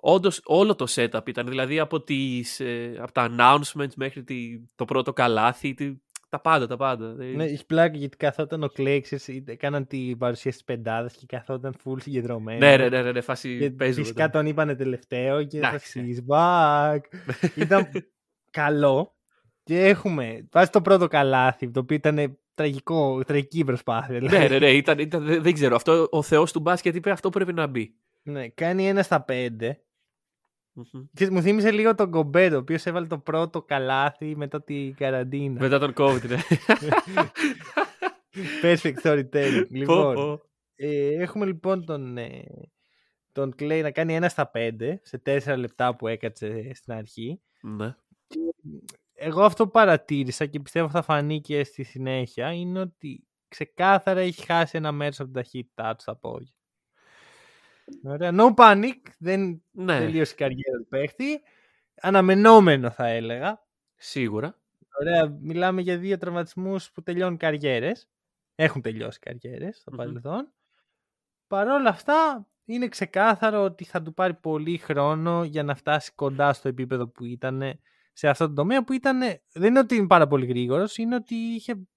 [0.00, 1.48] όντως όλο το setup ήταν.
[1.48, 5.94] Δηλαδή από, τις, ε, από τα announcements μέχρι τη, το πρώτο καλάθι, τη-
[6.28, 7.16] τα πάντα, τα πάντα.
[7.20, 11.10] Ε, Ναι, έχει πλάκα γιατί καθόταν ο Κλέι, ξέρεις, είτε- έκαναν την παρουσίαση τη πεντάδα
[11.18, 12.58] και καθόταν full συγκεντρωμένο.
[12.58, 14.02] ναι, ναι, ναι, ναι, ναι, φάση Και παίζουμε.
[14.02, 16.16] φυσικά τον είπανε τελευταίο και θα Εντάξει.
[16.28, 16.98] he's back.
[17.64, 17.88] ήταν
[18.50, 19.14] καλό.
[19.62, 24.20] Και έχουμε, βάζει το πρώτο καλάθι, το οποίο ήταν τραγικό, τραγική προσπάθεια.
[24.20, 24.48] ναι, δηλαδή.
[24.48, 25.74] ναι, ναι, ήταν, ήταν, δεν δεν ξέρω.
[25.74, 27.94] Αυτό, ο θεός του μπάσκετ είπε αυτό πρέπει να μπει.
[28.22, 29.80] Ναι, κάνει ένα στα πέντε.
[30.92, 31.04] Μμμ.
[31.14, 35.60] Και μου θύμισε λίγο τον Κομπέτο, ο οποίος έβαλε το πρώτο καλάθι μετά την καραντίνα.
[35.60, 36.38] Μετά τον COVID, ναι.
[38.62, 39.66] Perfect storytelling.
[39.68, 40.42] Πω, λοιπόν, πω.
[40.76, 42.44] ε, έχουμε λοιπόν τον, ε,
[43.32, 47.40] τον Clay να κάνει ένα στα πέντε σε τέσσερα λεπτά που έκατσε στην αρχή.
[47.60, 47.94] Ναι.
[49.14, 54.44] Εγώ αυτό που παρατήρησα και πιστεύω θα φανεί και στη συνέχεια είναι ότι ξεκάθαρα έχει
[54.44, 56.52] χάσει ένα μέρος από την ταχύτητά του στα πόδια.
[58.04, 58.30] Ωραία.
[58.34, 58.98] No panic.
[59.18, 61.40] Δεν ναι, τελείωσε η καριέρα του παίχτη.
[62.00, 63.66] Αναμενόμενο θα έλεγα.
[63.96, 64.58] σίγουρα.
[65.00, 68.08] Ωραία, μιλάμε για δύο τραυματισμούς που τελειώνουν καριέρες.
[68.54, 69.98] Έχουν τελειώσει καριέρες στο Μμμ.
[69.98, 70.52] παρελθόν.
[71.46, 76.52] Παρ' όλα αυτά είναι ξεκάθαρο ότι θα του πάρει πολύ χρόνο για να φτάσει κοντά
[76.52, 77.80] στο επίπεδο που ήταν
[78.12, 79.18] σε αυτό το τομέα που ήταν,
[79.52, 81.88] δεν είναι ότι είναι πάρα πολύ γρήγορος, είναι ότι είχε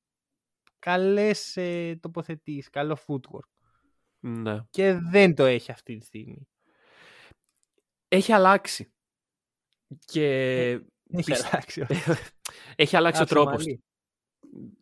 [0.79, 3.52] καλές ε, τοποθετήσεις, καλό footwork
[4.25, 4.59] Ναι.
[4.69, 6.47] και δεν το έχει αυτή τη στιγμή.
[8.07, 8.93] Έχει αλλάξει.
[10.05, 10.25] Και
[11.09, 11.85] Έχει Πισ- αλλάξει.
[12.75, 13.53] έχει αλλάξει ο Άψε τρόπος.
[13.65, 13.83] μαλλί.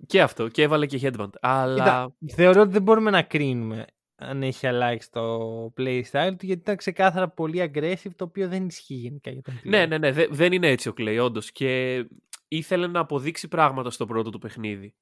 [0.06, 0.48] Και αυτό.
[0.48, 1.30] Και έβαλε και headband.
[1.42, 1.76] Αλλά...
[2.20, 3.86] Κοίτα, θεωρώ ότι δεν μπορούμε να κρίνουμε
[4.16, 5.38] αν έχει αλλάξει το
[5.78, 9.70] playstyle του, γιατί ήταν ξεκάθαρα πολύ aggressive, το οποίο δεν ισχύει γενικά για τον Clay.
[9.70, 10.12] Ναι, ναι, ναι.
[10.12, 11.52] δε- δεν είναι έτσι ο Clay, όντως.
[11.52, 12.04] Και
[12.48, 14.96] ήθελε να αποδείξει πράγματα στο πρώτο του παιχνίδι.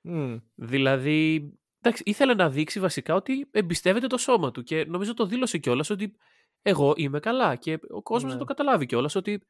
[0.00, 0.36] Μμ.
[0.54, 1.50] Δηλαδή,
[1.84, 5.90] εντάξει, ήθελε να δείξει βασικά ότι εμπιστεύεται το σώμα του και νομίζω το δήλωσε κιόλας
[5.90, 6.16] ότι
[6.62, 8.32] εγώ είμαι καλά και ο κόσμος Ναι.
[8.32, 9.46] να το καταλάβει κιόλας ότι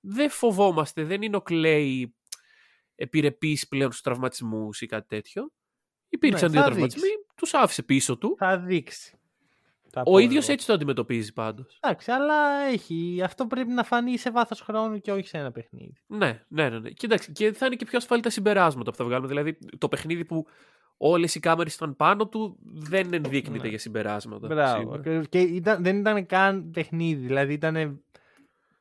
[0.00, 2.14] δεν φοβόμαστε, δεν είναι ο Κλέη
[2.94, 5.52] επιρρεπής πλέον στους τραυματισμούς ή κάτι τέτοιο.
[6.08, 8.34] Υπήρξαν Ναι, δύο θα τραυματισμοί, τους άφησε πίσω του.
[8.38, 9.12] Θα δείξει.
[9.90, 10.52] Θα Ο πω ίδιος εγώ.
[10.52, 11.78] έτσι το αντιμετωπίζει πάντως.
[11.80, 13.20] Εντάξει, αλλά έχει.
[13.24, 16.02] Αυτό πρέπει να φανεί σε βάθος χρόνου και όχι σε ένα παιχνίδι.
[16.06, 16.78] Ναι, ναι, ναι.
[16.78, 16.90] ναι.
[16.90, 19.28] Και, εντάξει, και θα είναι και πιο ασφαλή τα συμπεράσματα που θα βγάλουμε.
[19.28, 20.46] Δηλαδή, το παιχνίδι που
[20.98, 23.68] όλες οι κάμερες ήταν πάνω του δεν ενδείκνυται Ναι.
[23.68, 24.46] για συμπεράσματα.
[24.46, 24.78] Μπράβο.
[24.78, 25.00] σίγουρα.
[25.02, 27.26] Και- Και ήταν, δεν ήταν καν παιχνίδι.
[27.26, 28.02] Δηλαδή ήταν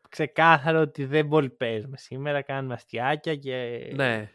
[0.10, 1.98] ξεκάθαρο ότι δεν πολύ παίζουμε.
[1.98, 4.30] Σήμερα κάνουμε αστιάκια και Ναι,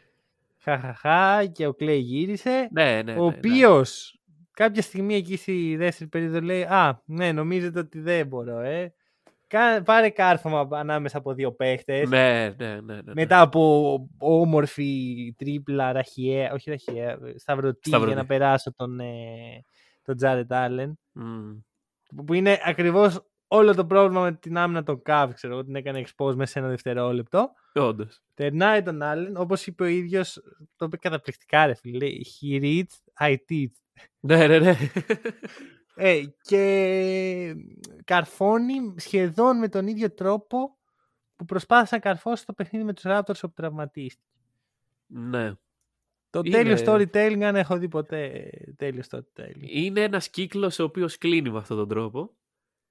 [0.57, 2.69] χαχαχά και ο Κλέη γύρισε.
[2.71, 2.99] ναι, ναι.
[2.99, 3.19] ο ναι, ναι.
[3.19, 4.19] οποίος
[4.53, 8.93] κάποια στιγμή εκεί στη δεύτερη περίοδο λέει Α, ναι, νομίζετε ότι δεν μπορώ, ε.
[9.53, 12.09] Κα- Πάρε κάρφωμα ανάμεσα από δύο παίχτες.
[12.09, 13.13] Ναι, ναι, ναι, ναι, ναι.
[13.13, 18.11] Μετά από όμορφη τρίπλα ραχιαία, όχι ραχιαία, σταυρωτή, Σταυρωτή.
[18.11, 19.63] για να περάσω τον, ε,
[20.03, 20.99] τον Τζάρετ Άλεν.
[21.11, 21.51] Μμ.
[22.25, 26.03] Που είναι ακριβώς όλο το πρόβλημα με την άμυνα των Cavs, ξέρω εγώ, την έκανε
[26.05, 27.51] expose μέσα σε ένα δευτερόλεπτο.
[27.73, 28.21] Όντως.
[28.33, 30.39] Τερνάει τον Άλεν, όπως είπε ο ίδιος,
[30.75, 33.71] το είπε καταπληκτικά ρε φίλε, λέει, he reads, I teach.
[34.19, 34.75] Ναι, ναι, ναι.
[35.95, 37.55] Ε, και
[38.03, 40.77] καρφώνει σχεδόν με τον ίδιο τρόπο
[41.35, 44.27] που προσπάθησε να καρφώσει το παιχνίδι με τους Raptors όπου τραυματίστηκε.
[45.07, 45.51] ναι.
[46.29, 49.59] Το Είναι- τέλειο storytelling, αν έχω δει ποτέ τέλειο storytelling.
[49.61, 52.35] Είναι ένας κύκλος ο οποίος κλείνει με αυτόν τον τρόπο.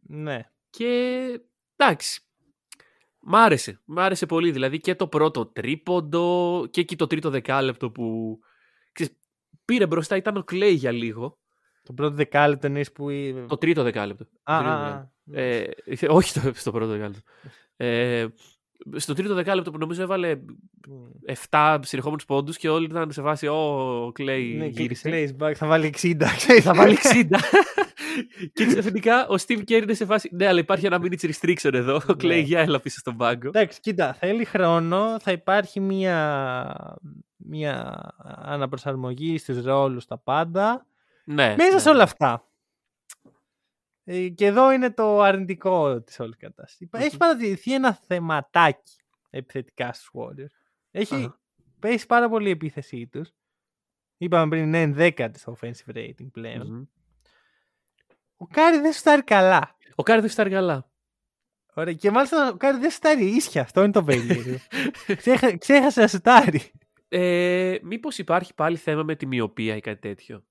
[0.00, 0.50] Ναι.
[0.70, 1.40] Και
[1.76, 2.22] εντάξει.
[3.20, 3.80] Μ' άρεσε.
[3.84, 4.50] Μ' άρεσε πολύ.
[4.52, 8.38] Δηλαδή και το πρώτο τρίποντο και εκεί το τρίτο δεκάλεπτο που.
[8.92, 9.12] Ξέρεις,
[9.64, 11.38] πήρε μπροστά, ήταν ο Κλέη για λίγο.
[11.82, 13.06] Το πρώτο δεκάλεπτο εννοείς που...
[13.48, 14.24] Το τρίτο δεκάλεπτο.
[14.42, 15.08] Α, Το τρίτο α, δεκάλεπτο.
[15.32, 15.40] α.
[15.40, 17.20] Ε, όχι το, στο πρώτο δεκάλεπτο.
[17.76, 18.26] Ε,
[18.96, 20.38] στο τρίτο δεκάλεπτο που νομίζω έβαλε
[21.50, 25.10] 7 συνεχόμενους πόντους και όλοι ήταν σε φάση ο Κλέη Ναι, και γύρισε.
[25.38, 26.14] Clays back, θα βάλει 60.
[26.36, 27.36] ξέρεις, Θα βάλει 60.
[28.52, 30.28] και ξαφνικά ο Steve Kerr είναι σε φάση.
[30.32, 32.00] Ναι, αλλά υπάρχει ένα minutes restriction εδώ.
[32.08, 32.46] Ο Κλέη Ναι.
[32.46, 33.48] για έλα πίσω στον πάγκο.
[33.48, 36.74] Εντάξει, κοίτα, θέλει χρόνο, θα υπάρχει μια,
[37.36, 37.98] μια
[38.42, 40.86] αναπροσαρμογή στους ρόλους, τα πάντα.
[41.24, 41.54] Ναι.
[41.56, 41.78] Μέσα ναι.
[41.78, 42.46] σε όλα αυτά.
[44.04, 46.88] Ε, και εδώ είναι το αρνητικό της όλης κατάστασης.
[46.92, 47.00] Μμμ.
[47.00, 48.96] Έχεις παρατηρηθεί ένα θεματάκι
[49.30, 50.54] επιθετικά στους Warriors.
[50.90, 51.40] Έχει Αχα.
[51.78, 53.30] πέσει πάρα πολύ η επίθεσή τους.
[54.16, 56.66] Είπαμε πριν είναι ενδέκατη στο offensive rating πλέον.
[56.66, 56.84] Μμμ.
[58.36, 59.76] Ο Κάρι δεν σουτάρει καλά.
[59.94, 60.90] Ο Κάρι δεν σουτάρει καλά.
[61.74, 61.94] Ωραία.
[61.94, 63.62] Και μάλιστα ο Κάρι δεν σουτάρει ίσια.
[63.62, 64.58] Αυτό είναι το περίεργο.
[65.16, 66.72] Ξέχα, ξέχασε να σουτάρει.
[67.08, 70.44] Ε, Μήπως υπάρχει πάλι θέμα με τη μοιοπία ή κάτι τέτοιο;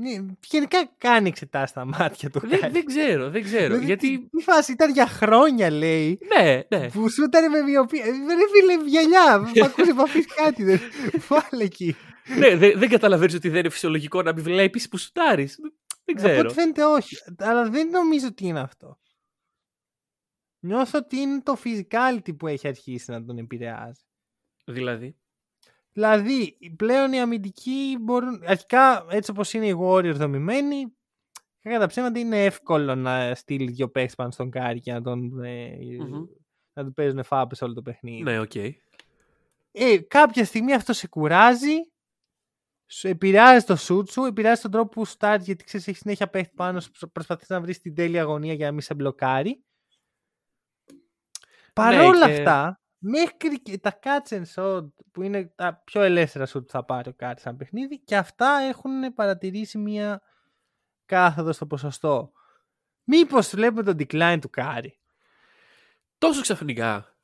[0.00, 2.40] Ναι, Γενικά κάνει εξετάσει στα μάτια του.
[2.40, 2.72] δεν, Κάρι.
[2.72, 3.66] δεν ξέρω, δεν ξέρω.
[3.66, 4.18] Δηλαδή, γιατί.
[4.18, 6.18] τι- Τι φάση ήταν για χρόνια, λέει.
[6.36, 6.90] Ναι, ναι.
[6.90, 8.04] Που σούταρε με μοιοπία.
[8.04, 9.38] Ε, Ρε φίλε, βιαλιά.
[9.38, 10.64] Μ' ακούσες να πεις κάτι.
[10.64, 10.80] Δεν...
[11.28, 11.96] Βάλε εκεί.
[12.38, 15.44] ναι δεν, δεν καταλαβαίνεις ότι δεν είναι φυσιολογικό να μην βλέπεις που σουτάρει.
[16.04, 16.40] Δεν Από ξέρω.
[16.40, 17.16] ό,τι φαίνεται όχι.
[17.38, 18.98] Αλλά δεν νομίζω ότι είναι αυτό.
[20.60, 24.00] Νιώθω ότι είναι το physicality που έχει αρχίσει να τον επηρεάζει.
[24.64, 25.16] Δηλαδή;
[25.98, 28.42] Δηλαδή, πλέον οι αμυντικοί μπορούν.
[28.46, 30.92] Αρχικά, έτσι όπως είναι οι Warriors δομημένοι,
[31.60, 35.42] κατά ψέματα είναι εύκολο να στείλει δύο παίχτες πάνω στον Κάρι και να τον.
[35.44, 36.24] Ε, Μμμ.
[36.72, 38.22] να του παίζουν φάπες όλο το παιχνίδι.
[38.22, 38.54] Ναι, οκ.
[38.54, 41.76] Ε, κάποια στιγμή αυτό σε κουράζει,
[42.86, 46.52] σου επηρεάζει το σουτ σου, επηρεάζει τον τρόπο που σουτάρει, γιατί ξέρεις, έχει συνέχεια παίχτη
[46.56, 49.64] πάνω, σου, προσπαθείς να βρεις την τέλεια γωνία για να μην σε μπλοκάρει.
[51.72, 56.46] Παρ' όλα και- αυτά, μέχρι και τα catch and shoot, που είναι τα πιο ελεύθερα
[56.46, 60.22] σουτ που θα πάρει ο Κάρι σαν παιχνίδι, και αυτά έχουν παρατηρήσει μία
[61.06, 62.32] κάθοδο στο ποσοστό.
[63.04, 64.98] Μήπως βλέπουμε τον decline του Κάρι.
[66.18, 67.16] Τόσο ξαφνικά.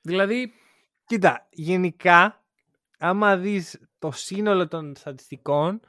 [0.00, 0.52] Δηλαδή.
[1.06, 2.44] Κοίτα, γενικά,
[2.98, 5.80] άμα δεις το σύνολο των στατιστικών,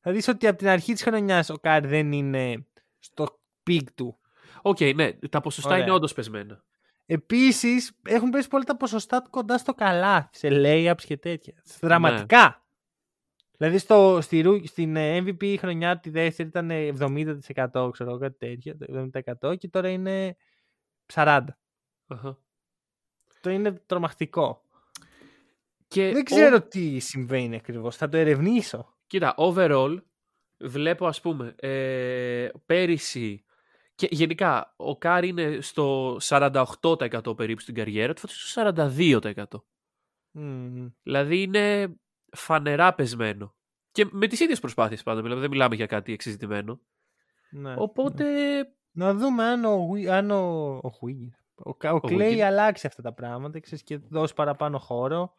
[0.00, 2.66] θα δεις ότι από την αρχή της χρονιάς ο Κάρι δεν είναι
[2.98, 4.18] στο peak του.
[4.62, 5.82] Οκ, ναι, τα ποσοστά Ωραία.
[5.82, 6.64] είναι όντως πεσμένα.
[7.06, 11.54] Επίσης, έχουν πέσει πολύ τα ποσοστά του κοντά στο καλά, σε layups και τέτοια.
[11.80, 12.56] Δραματικά.
[13.56, 16.70] Δηλαδή στο, στη, ρου- στην ε, MVP χρονιά τη δεύτερη ήταν
[17.74, 19.10] 70% ξέρω κάτι τέτοιο, το
[19.50, 20.36] 70% και τώρα είναι
[21.14, 21.40] 40%.
[22.06, 22.38] Αχα.
[23.40, 24.64] Το είναι τρομακτικό.
[25.88, 28.94] Και Δεν ο- ξέρω τι συμβαίνει ακριβώς, θα το ερευνήσω.
[29.06, 29.96] Κοίτα, overall
[30.58, 33.44] βλέπω ας πούμε ε, πέρυσι
[33.94, 38.72] και γενικά ο Κάρι είναι στο 48% περίπου στην καριέρα του, φέτος στο
[39.32, 39.44] 42%.
[40.30, 40.88] Μμμ.
[41.02, 41.94] Δηλαδή είναι
[42.32, 43.54] φανερά πεσμένο.
[43.92, 46.80] Και με τις ίδιες προσπάθειες πάντα, δηλαδή δεν μιλάμε για κάτι εξεζητημένο.
[47.50, 47.74] Ναι.
[47.78, 48.24] Οπότε,
[48.94, 52.38] Να δούμε αν ο, Γουι- αν ο, ο, Wiggins- ο, Κα- ο Clay Wiggins.
[52.38, 55.34] αλλάξει αυτά τα πράγματα ξέρεις, και δώσει παραπάνω χώρο.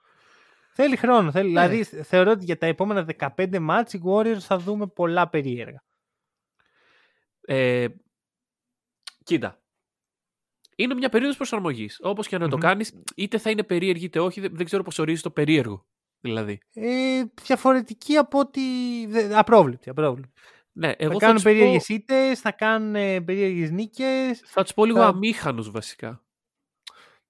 [0.74, 1.32] Θέλει χρόνο.
[1.32, 1.68] Θέλει, Ναι.
[1.68, 5.84] Δηλαδή θεωρώ ότι για τα επόμενα 15 μάτς οι Warriors θα δούμε πολλά περίεργα.
[7.42, 7.88] ε,
[9.24, 9.62] κοίτα,
[10.76, 12.00] είναι μια περίοδος προσαρμογής.
[12.02, 12.62] Όπως και να το Μμμ.
[12.62, 15.86] κάνεις, είτε θα είναι περίεργη είτε όχι, δεν, δεν ξέρω πώς ορίζεις το περίεργο.
[16.20, 16.60] Δηλαδή.
[16.74, 18.62] Ε, διαφορετική από ότι...
[19.08, 19.90] δε- Απρόβλεπτη.
[19.90, 20.32] απρόβλεπτη.
[20.76, 24.42] Ναι, εγώ θα θα, κάνουν τους πω- περίεργες ήττες, θα κάνουν ε, περίεργες νίκες.
[24.46, 26.24] θα τους πω λίγο θα- αμήχανους βασικά.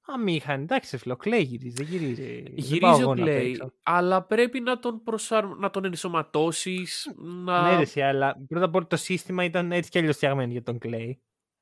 [0.06, 0.64] Αμήχανη.
[0.64, 1.70] Εντάξει, ρε φίλε, ο Clay γυρίζει.
[1.84, 2.24] Δεν γυρίζει.
[2.24, 3.74] δεν πάω Γυρίζει εγώ ο να Clay, παίξω.
[3.84, 5.46] αλλά πρέπει να τον, προσαρ...
[5.46, 7.62] να τον ενσωματώσεις, να...
[7.70, 10.64] Ναι, ρε, εσύ, αλλά πρώτα απ' όλο το σύστημα ήταν έτσι κι αλλιώς φτιαγμένο για
[10.64, 11.12] τον Clay.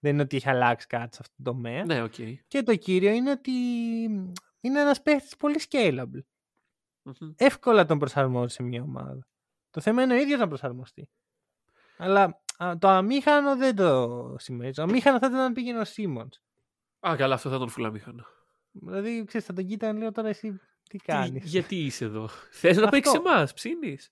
[0.04, 1.86] Δεν είναι ότι έχει αλλάξει κάτι σε αυτό το τομέα.
[1.86, 2.14] ναι, οκ.
[2.48, 3.52] Και το κύριο είναι ότι
[4.62, 6.24] είναι ένας παίχτης πολύ scalable.
[7.04, 7.32] Μμμ.
[7.36, 9.28] Εύκολα τον προσαρμόζεις σε μια ομάδα.
[9.70, 11.10] Το θέμα είναι ο ίδιος να προσαρμοστεί.
[11.98, 14.74] Αλλά α, το αμήχανο δεν το σημαίνει.
[14.74, 16.42] Το αμήχανο θα ήταν να πήγαινε ο Σίμονς.
[17.08, 18.26] Α, καλά, αυτό θα τον φουλαμήχανα.
[18.72, 20.52] Δηλαδή, ξέρεις, θα τον κοίτανε λέω τώρα εσύ
[20.90, 22.28] τι Τι- κάνεις; γιατί είσαι εδώ;
[22.60, 22.96] Θες να Αυτό.
[22.96, 24.12] παίξεις εμάς, ψήνεις.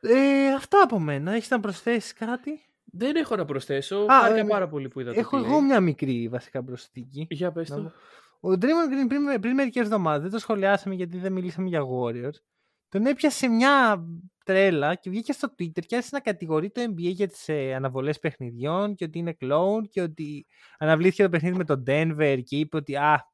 [0.00, 1.32] Ε, αυτά από μένα.
[1.32, 3.96] Έχεις να προσθέσεις κάτι; Δεν έχω να προσθέσω.
[3.96, 5.62] Α, Χάρηκα ε, πάρα πολύ που είδα το Έχω τι εγώ λέει.
[5.66, 7.26] μια μικρή βασικά προσθήκη.
[7.30, 7.82] Για πες Να το.
[7.82, 7.92] μου-
[8.40, 12.40] Ο Draymond Green πριν, πριν μερικές εβδομάδες, δεν το σχολιάσαμε γιατί δεν μιλήσαμε για Warriors.
[12.88, 14.04] Τον έπιασε μια
[14.44, 18.18] τρέλα και βγήκε στο Twitter και άρχισε να κατηγορεί το NBA για τις ε, αναβολές
[18.18, 20.46] παιχνιδιών και ότι είναι clone και ότι
[20.78, 23.24] αναβλήθηκε το παιχνίδι με τον Denver και είπε ότι α,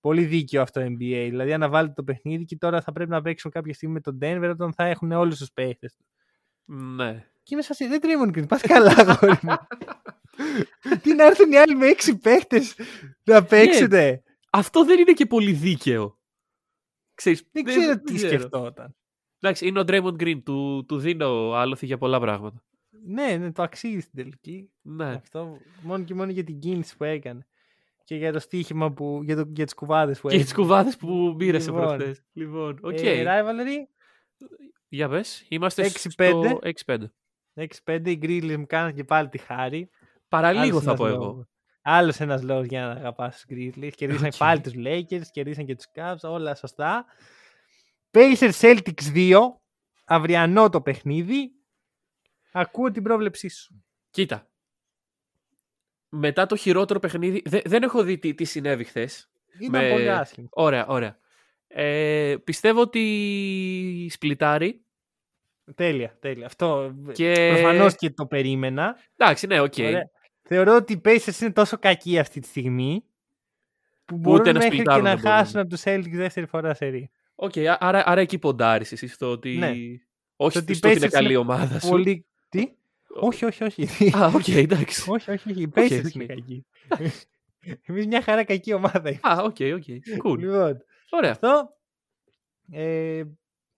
[0.00, 1.26] πολύ δίκαιο αυτό το NBA.
[1.30, 4.48] Δηλαδή αναβάλλεται το παιχνίδι και τώρα θα πρέπει να παίξουν κάποια στιγμή με τον Denver
[4.52, 5.90] όταν θα έχουν όλους τους παίχτε.
[6.64, 7.26] Ναι.
[7.42, 9.56] Και είμαι σα δεν Draymond Green, πας καλά, αγόρι μου.
[11.02, 12.74] Τι να έρθουν οι άλλοι με έξι παίχτες
[13.24, 16.18] να παίξετε; Αυτό δεν είναι και πολύ δίκαιο.
[17.14, 18.96] Ξέρεις, Δεν ξέρω τι σκεφτόταν.
[19.40, 20.42] Εντάξει, είναι ο Draymond Green.
[20.44, 22.62] Του, του δίνω άλοθη για πολλά πράγματα.
[23.04, 24.70] Ναι, ναι, το αξίζει στην τελική.
[24.82, 25.10] Ναι.
[25.10, 27.46] Αυτό μόνο και μόνο για την κίνηση που έκανε.
[28.04, 29.20] Και για το στοίχημα που.
[29.24, 30.48] για, το, για τις κουβάδες που Και έκανε.
[30.48, 31.86] τι κουβάδες που μοίρασε Λοιπόν.
[31.86, 32.22] προχθές.
[32.32, 33.00] Λοιπόν, οκ.
[33.02, 33.86] Ε, rivalry
[34.88, 35.44] Για πες.
[35.48, 36.08] Είμαστε 6-5.
[36.08, 36.98] στο 6-5.
[37.54, 38.00] 6-5.
[38.10, 39.90] Οι Grizzlies μου κάναν και πάλι τη χάρη.
[40.28, 41.24] Παραλίγο Άλλος θα ένας πω εγώ.
[41.24, 41.46] λόγος.
[41.82, 43.90] Άλλος ένας λόγος για να αγαπάς τους Grizzlies.
[43.94, 44.36] Κερδίσαν Οκ.
[44.36, 47.04] πάλι τους Lakers, κερδίσαν και τους Cavs, όλα σωστά.
[48.10, 49.38] Pacers Celtics 2.
[50.04, 51.50] Αυριανό το παιχνίδι.
[52.52, 53.84] Ακούω την πρόβλεψή σου.
[54.10, 54.46] Κοίτα.
[56.08, 57.42] Μετά το χειρότερο παιχνίδι.
[57.44, 59.30] δε- δεν έχω δει τι, τι συνέβη χθες.
[59.60, 60.48] Ήταν Με- πολύ άσχημο.
[60.50, 61.18] Ωραία, ωραία.
[61.66, 64.84] Ε, πιστεύω ότι σπλιτάρει.
[65.74, 66.46] Τέλεια, τέλεια.
[66.46, 67.50] Αυτό Και...
[67.54, 68.96] προφανώς και το περίμενα.
[69.16, 69.74] Εντάξει, ναι, οκ.
[69.78, 70.10] Ωραία.
[70.42, 73.04] Θεωρώ ότι οι Pacers είναι τόσο κακοί αυτή τη στιγμή
[74.04, 75.36] που μπορούν ούτε να μέχρι και σπλιτάρουν να δεν μπορούν.
[75.38, 77.10] χάσουν από τους Celtics δεύτερη φορά σε ρί.
[77.34, 79.56] Οκ, α- άρα, άρα εκεί ποντάρεις εσύ στο ότι...
[79.56, 79.72] Ναι.
[80.36, 81.88] Όχι Το ότι οι στο ότι είναι Pacers καλή είναι ομάδα σου.
[81.88, 82.26] Πολύ...
[82.48, 82.68] Τι;
[83.20, 83.88] όχι, όχι, όχι.
[84.16, 85.10] Α, οκ, εντάξει.
[85.10, 85.60] όχι, όχι, όχι.
[85.60, 86.14] Οι Οκ, Pacers οκ.
[86.14, 86.66] είναι κακοί.
[87.86, 89.28] Εμείς μια χαρά κακή ομάδα είμαστε.
[89.28, 89.84] Α, οκ, οκ.
[90.24, 90.38] Cool.
[90.38, 91.30] Λοιπόν, Ωραία.
[91.30, 91.76] αυτό
[92.70, 93.22] ε,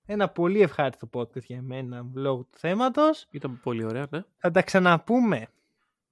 [0.07, 3.27] ένα πολύ ευχάριστο podcast για μένα λόγω του θέματος.
[3.31, 4.23] Ήταν πολύ ωραία, ναι.
[4.37, 5.49] Θα τα ξαναπούμε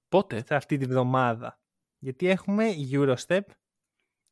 [0.09, 1.59] Πότε; σε αυτή τη βδομάδα.
[1.99, 3.41] Γιατί έχουμε Eurostep.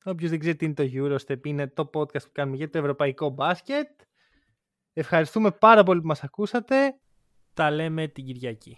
[0.03, 3.30] Όποιος δεν ξέρει τι είναι το Eurostep, είναι το podcast που κάνουμε για το ευρωπαϊκό
[3.30, 3.89] μπάσκετ.
[4.93, 6.99] Ευχαριστούμε πάρα πολύ που μας ακούσατε.
[7.53, 8.78] Τα λέμε την Κυριακή.